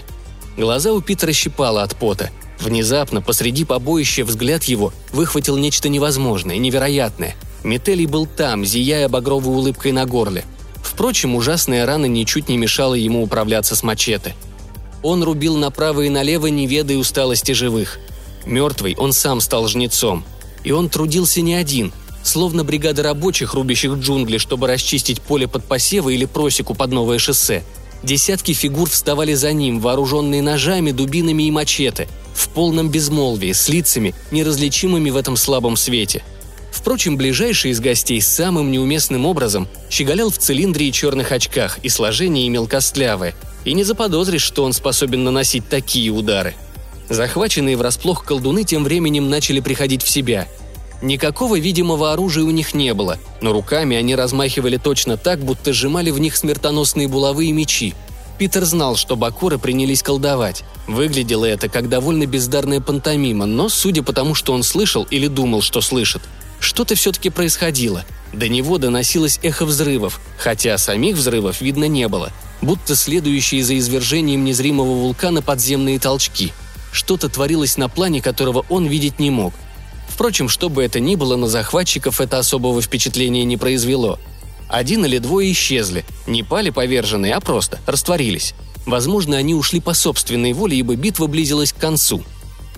Глаза 0.56 0.94
у 0.94 1.02
Питера 1.02 1.34
щипало 1.34 1.84
от 1.84 1.98
пота. 1.98 2.30
Внезапно, 2.60 3.22
посреди 3.22 3.66
побоища, 3.66 4.26
взгляд 4.26 4.64
его 4.64 4.94
выхватил 5.12 5.58
нечто 5.58 5.90
невозможное, 5.90 6.58
невероятное. 6.58 7.36
Метелий 7.64 8.06
был 8.06 8.26
там, 8.26 8.66
зияя 8.66 9.10
багровой 9.10 9.56
улыбкой 9.56 9.92
на 9.92 10.06
горле. 10.06 10.44
Впрочем, 10.82 11.36
ужасная 11.36 11.86
рана 11.86 12.06
ничуть 12.06 12.50
не 12.50 12.58
мешала 12.58 12.96
ему 12.96 13.24
управляться 13.24 13.76
с 13.76 13.84
мачете. 13.84 14.36
Он 15.04 15.24
рубил 15.24 15.58
направо 15.58 16.02
и 16.02 16.10
налево, 16.10 16.48
не 16.48 16.66
ведая 16.66 16.98
усталости 16.98 17.52
живых. 17.52 18.00
Мертвый 18.46 18.96
он 18.98 19.14
сам 19.14 19.42
стал 19.42 19.68
жнецом. 19.68 20.24
И 20.64 20.72
он 20.72 20.90
трудился 20.90 21.42
не 21.42 21.54
один– 21.56 21.94
словно 22.28 22.64
бригада 22.64 23.04
рабочих, 23.04 23.54
рубящих 23.54 23.94
джунгли, 23.94 24.38
чтобы 24.38 24.68
расчистить 24.68 25.22
поле 25.22 25.48
под 25.48 25.64
посевы 25.64 26.14
или 26.14 26.26
просеку 26.26 26.76
под 26.76 26.92
новое 26.92 27.20
шоссе. 27.20 27.64
Десятки 28.04 28.54
фигур 28.54 28.90
вставали 28.90 29.34
за 29.34 29.54
ним, 29.54 29.80
вооруженные 29.80 30.42
ножами, 30.42 30.92
дубинами 30.92 31.44
и 31.44 31.52
мачете, 31.52 32.08
в 32.38 32.50
полном 32.50 32.90
безмолвии, 32.90 33.52
с 33.52 33.68
лицами, 33.68 34.14
неразличимыми 34.32 35.10
в 35.10 35.18
этом 35.18 35.36
слабом 35.36 35.76
свете. 35.76 36.24
Впрочем, 36.72 37.18
ближайший 37.18 37.72
из 37.72 37.80
гостей 37.80 38.22
самым 38.22 38.72
неуместным 38.72 39.26
образом 39.26 39.68
щеголял 39.90 40.30
в 40.30 40.38
цилиндре 40.38 40.88
и 40.88 40.92
черных 40.92 41.32
очках, 41.32 41.80
и 41.82 41.90
сложение 41.90 42.48
имел 42.48 42.68
костлявое, 42.68 43.34
и 43.66 43.74
не 43.74 43.84
заподозришь, 43.84 44.44
что 44.44 44.64
он 44.64 44.74
способен 44.74 45.24
наносить 45.24 45.68
такие 45.68 46.12
удары. 46.12 46.54
Захваченные 47.10 47.76
врасплох 47.76 48.24
колдуны 48.24 48.64
тем 48.64 48.84
временем 48.84 49.30
начали 49.30 49.60
приходить 49.60 50.04
в 50.04 50.10
себя– 50.10 50.48
Никакого 51.02 51.60
видимого 51.60 52.12
оружия 52.12 52.44
у 52.44 52.50
них 52.50 52.74
не 52.74 52.94
было, 52.94 53.20
но 53.42 53.54
руками 53.54 53.96
они 53.96 54.16
размахивали 54.16 54.78
точно 54.78 55.16
так, 55.16 55.40
будто 55.40 55.72
сжимали 55.72 56.10
в 56.10 56.20
них 56.20 56.36
смертоносные 56.36 57.08
булавы 57.08 57.46
и 57.46 57.52
мечи. 57.52 57.94
Питер 58.38 58.66
знал, 58.66 58.96
что 58.96 59.16
бакуры 59.16 59.58
принялись 59.58 60.04
колдовать. 60.04 60.64
Выглядело 60.88 61.46
это 61.46 61.70
как 61.70 61.90
довольно 61.90 62.26
бездарная 62.26 62.82
пантомима, 62.82 63.46
но, 63.46 63.68
судя 63.70 64.04
по 64.04 64.14
тому, 64.14 64.36
что 64.36 64.54
он 64.54 64.64
слышал 64.64 65.08
или 65.10 65.28
думал, 65.28 65.62
что 65.62 65.82
слышит, 65.82 66.22
что-то 66.60 66.96
все-таки 66.96 67.30
происходило. 67.30 68.06
До 68.34 68.48
него 68.48 68.78
доносилось 68.78 69.40
эхо 69.42 69.66
взрывов, 69.66 70.20
хотя 70.38 70.78
самих 70.78 71.16
взрывов 71.16 71.62
видно 71.62 71.86
не 71.86 72.08
было, 72.08 72.32
будто 72.62 72.96
следующие 72.96 73.64
за 73.64 73.78
извержением 73.78 74.46
незримого 74.46 74.94
вулкана 74.94 75.42
подземные 75.42 76.00
толчки. 76.00 76.54
Что-то 76.92 77.30
творилось 77.30 77.78
на 77.78 77.90
плане, 77.90 78.22
которого 78.22 78.66
он 78.70 78.86
видеть 78.86 79.20
не 79.20 79.32
мог– 79.32 79.54
Впрочем, 80.18 80.50
что 80.50 80.70
бы 80.70 80.84
это 80.84 81.00
ни 81.00 81.14
было, 81.14 81.36
на 81.36 81.48
захватчиков 81.48 82.22
это 82.22 82.40
особого 82.40 82.82
впечатления 82.82 83.44
не 83.44 83.56
произвело. 83.56 84.18
Один 84.70 85.06
или 85.06 85.18
двое 85.18 85.52
исчезли, 85.52 86.06
не 86.26 86.44
пали 86.44 86.70
поверженные, 86.70 87.34
а 87.34 87.40
просто 87.40 87.80
растворились. 87.86 88.54
Возможно, 88.86 89.38
они 89.38 89.54
ушли 89.54 89.80
по 89.80 89.94
собственной 89.94 90.54
воле, 90.54 90.78
ибо 90.78 90.96
битва 90.96 91.28
близилась 91.28 91.74
к 91.74 91.78
концу. 91.78 92.24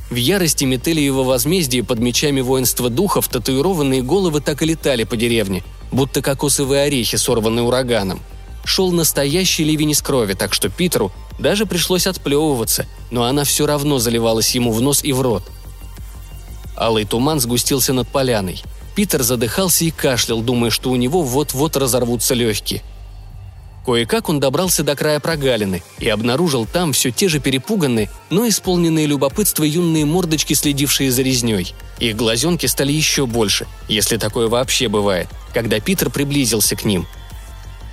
В 0.10 0.15
ярости 0.15 0.65
Метелиева 0.65 1.23
возмездия 1.23 1.84
под 1.84 1.99
мечами 1.99 2.41
воинства 2.41 2.89
духов 2.89 3.28
татуированные 3.28 4.02
головы 4.02 4.41
так 4.41 4.62
и 4.62 4.65
летали 4.65 5.04
по 5.04 5.15
деревне, 5.15 5.63
будто 5.91 6.21
кокосовые 6.21 6.84
орехи, 6.84 7.17
сорванные 7.17 7.63
ураганом. 7.63 8.19
Шел 8.65 8.91
настоящий 8.91 9.63
ливень 9.63 9.91
из 9.91 10.02
крови, 10.02 10.34
так 10.34 10.54
что 10.54 10.69
Питеру 10.69 11.12
даже 11.38 11.65
пришлось 11.65 12.08
отплевываться, 12.08 12.88
но 13.12 13.23
она 13.23 13.43
все 13.43 13.65
равно 13.65 13.99
заливалась 13.99 14.54
ему 14.56 14.71
в 14.71 14.82
нос 14.82 15.04
и 15.04 15.13
в 15.13 15.21
рот– 15.21 15.43
Алый 16.80 17.04
туман 17.04 17.41
сгустился 17.41 17.91
над 17.91 18.08
поляной. 18.08 18.63
Питер 19.00 19.24
задыхался 19.24 19.86
и 19.86 19.92
кашлял, 19.92 20.42
думая, 20.42 20.72
что 20.72 20.92
у 20.92 20.98
него 20.98 21.22
вот-вот 21.22 21.78
разорвутся 21.78 22.34
легкие. 22.34 22.82
Кое-как 23.86 24.28
он 24.28 24.42
добрался 24.42 24.84
до 24.84 24.94
края 24.98 25.22
прогалины 25.22 25.82
и 26.00 26.10
обнаружил 26.10 26.66
там 26.66 26.92
все 26.92 27.10
те 27.10 27.30
же 27.30 27.40
перепуганные, 27.40 28.10
но 28.30 28.46
исполненные 28.46 29.06
любопытства 29.06 29.64
юные 29.64 30.04
мордочки, 30.04 30.54
следившие 30.54 31.12
за 31.12 31.22
резней. 31.22 31.74
Их 32.00 32.18
глазенки 32.18 32.66
стали 32.66 32.92
еще 32.92 33.26
больше, 33.26 33.68
если 33.88 34.18
такое 34.18 34.50
вообще 34.50 34.90
бывает, 34.90 35.30
когда 35.54 35.80
Питер 35.80 36.10
приблизился 36.10 36.76
к 36.76 36.84
ним. 36.84 37.08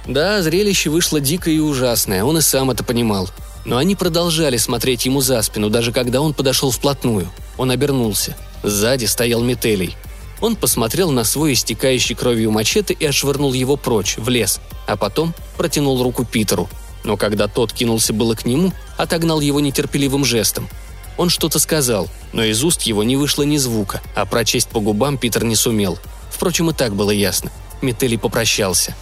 Да, 0.09 0.43
зрелище 0.43 0.91
вышло 0.91 1.21
дикое 1.21 1.55
и 1.55 1.61
ужасное, 1.61 2.25
он 2.25 2.39
и 2.39 2.41
сам 2.41 2.73
это 2.73 2.83
понимал. 2.83 3.31
Но 3.65 3.77
они 3.77 3.95
продолжали 3.95 4.57
смотреть 4.57 5.07
ему 5.07 5.21
за 5.21 5.41
спину, 5.43 5.71
даже 5.71 5.93
когда 5.93 6.21
он 6.21 6.35
подошел 6.35 6.73
вплотную. 6.73 7.29
Он 7.59 7.71
обернулся. 7.71 8.37
Сзади 8.65 9.05
стоял 9.05 9.45
Метелий. 9.45 9.97
Он 10.41 10.55
посмотрел 10.55 11.11
на 11.11 11.25
свой 11.25 11.55
истекающий 11.55 12.15
кровью 12.15 12.51
мачете 12.51 12.95
и 12.95 13.07
отшвырнул 13.07 13.53
его 13.53 13.77
прочь, 13.77 14.17
в 14.19 14.29
лес, 14.29 14.61
а 14.87 14.97
потом 14.97 15.35
протянул 15.57 16.03
руку 16.03 16.25
Питеру. 16.25 16.69
Но 17.05 17.17
когда 17.17 17.49
тот 17.49 17.73
кинулся 17.73 18.13
было 18.13 18.35
к 18.35 18.45
нему, 18.45 18.73
отогнал 18.97 19.41
его 19.41 19.61
нетерпеливым 19.61 20.25
жестом. 20.25 20.69
Он 21.17 21.31
что-то 21.31 21.59
сказал, 21.59 22.09
но 22.33 22.45
из 22.45 22.63
уст 22.63 22.83
его 22.83 23.03
не 23.03 23.17
вышло 23.17 23.45
ни 23.45 23.57
звука, 23.57 24.03
а 24.15 24.27
прочесть 24.27 24.69
по 24.69 24.81
губам 24.81 25.17
Питер 25.17 25.45
не 25.45 25.57
сумел. 25.57 25.99
Впрочем, 26.31 26.69
и 26.71 26.75
так 26.75 26.95
было 26.95 27.11
ясно. 27.11 27.51
Метелий 27.81 28.19
попрощался. 28.19 28.95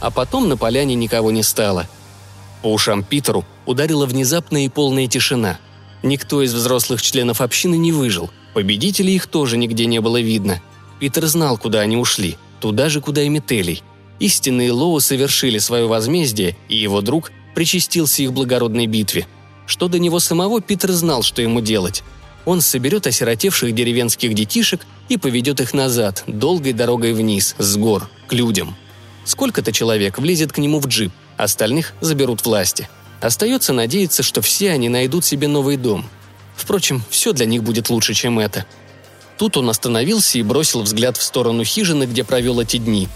А 0.00 0.10
потом 0.10 0.48
на 0.48 0.56
поляне 0.56 0.94
никого 0.94 1.32
не 1.32 1.42
стало. 1.42 1.88
По 2.62 2.72
ушам 2.72 3.02
Питеру 3.02 3.44
ударила 3.66 4.06
внезапная 4.06 4.66
и 4.66 4.68
полная 4.68 5.08
тишина. 5.08 5.58
Никто 6.02 6.42
из 6.42 6.54
взрослых 6.54 7.02
членов 7.02 7.40
общины 7.40 7.76
не 7.76 7.90
выжил– 7.90 8.30
Победителей 8.54 9.14
их 9.14 9.26
тоже 9.26 9.56
нигде 9.56 9.86
не 9.86 10.00
было 10.00 10.20
видно. 10.20 10.60
Питер 10.98 11.26
знал, 11.26 11.56
куда 11.56 11.80
они 11.80 11.96
ушли, 11.96 12.36
туда 12.60 12.88
же, 12.88 13.00
куда 13.00 13.22
и 13.22 13.28
Метелий. 13.28 13.82
Истинные 14.18 14.72
Лоу 14.72 15.00
совершили 15.00 15.58
свое 15.58 15.86
возмездие, 15.86 16.56
и 16.68 16.76
его 16.76 17.00
друг 17.00 17.32
причастился 17.54 18.22
их 18.22 18.32
благородной 18.32 18.86
битве. 18.86 19.26
Что 19.66 19.88
до 19.88 19.98
него 19.98 20.18
самого, 20.18 20.60
Питер 20.60 20.90
знал, 20.92 21.22
что 21.22 21.42
ему 21.42 21.60
делать. 21.60 22.02
Он 22.44 22.60
соберет 22.60 23.06
осиротевших 23.06 23.74
деревенских 23.74 24.34
детишек 24.34 24.80
и 25.08 25.16
поведет 25.16 25.60
их 25.60 25.72
назад, 25.72 26.24
долгой 26.26 26.72
дорогой 26.72 27.12
вниз, 27.12 27.54
с 27.58 27.76
гор, 27.76 28.08
к 28.26 28.32
людям. 28.32 28.74
Сколько-то 29.24 29.72
человек 29.72 30.18
влезет 30.18 30.52
к 30.52 30.58
нему 30.58 30.80
в 30.80 30.86
джип, 30.86 31.12
остальных 31.36 31.92
заберут 32.00 32.44
власти. 32.44 32.88
Остается 33.20 33.72
надеяться, 33.72 34.22
что 34.22 34.40
все 34.40 34.70
они 34.70 34.88
найдут 34.88 35.24
себе 35.24 35.46
новый 35.46 35.76
дом– 35.76 36.04
Впрочем, 36.60 37.02
все 37.08 37.32
для 37.32 37.46
них 37.46 37.62
будет 37.62 37.88
лучше, 37.88 38.12
чем 38.12 38.38
это. 38.38 38.66
Тут 39.38 39.56
он 39.56 39.70
остановился 39.70 40.36
и 40.36 40.42
бросил 40.42 40.82
взгляд 40.82 41.16
в 41.16 41.22
сторону 41.22 41.64
хижины, 41.64 42.04
где 42.04 42.22
провел 42.22 42.60
эти 42.60 42.76
дни. 42.76 43.08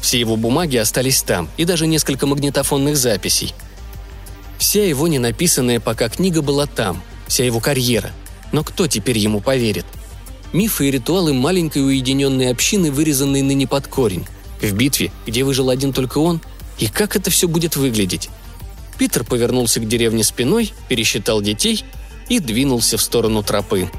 Все 0.00 0.18
его 0.18 0.34
бумаги 0.36 0.78
остались 0.78 1.22
там, 1.22 1.48
и 1.56 1.64
даже 1.64 1.86
несколько 1.86 2.26
магнитофонных 2.26 2.96
записей. 2.96 3.54
Вся 4.58 4.84
его 4.84 5.06
ненаписанная 5.06 5.78
пока 5.78 6.08
книга 6.08 6.42
была 6.42 6.66
там, 6.66 7.00
вся 7.28 7.44
его 7.44 7.60
карьера. 7.60 8.10
Но 8.50 8.64
кто 8.64 8.88
теперь 8.88 9.16
ему 9.16 9.40
поверит? 9.40 9.86
Мифы 10.52 10.88
и 10.88 10.90
ритуалы 10.90 11.32
маленькой 11.32 11.86
уединенной 11.86 12.50
общины, 12.50 12.90
вырезанные 12.90 13.44
ныне 13.44 13.68
под 13.68 13.86
корень. 13.86 14.26
В 14.60 14.72
битве, 14.72 15.12
где 15.24 15.44
выжил 15.44 15.70
один 15.70 15.92
только 15.92 16.18
он. 16.18 16.40
И 16.80 16.88
как 16.88 17.14
это 17.14 17.30
все 17.30 17.46
будет 17.46 17.76
выглядеть? 17.76 18.28
Питер 18.98 19.22
повернулся 19.22 19.78
к 19.78 19.86
деревне 19.86 20.24
спиной, 20.24 20.72
пересчитал 20.88 21.40
детей 21.40 21.84
и 22.28 22.38
двинулся 22.38 22.96
в 22.96 23.02
сторону 23.02 23.42
тропы. 23.42 23.90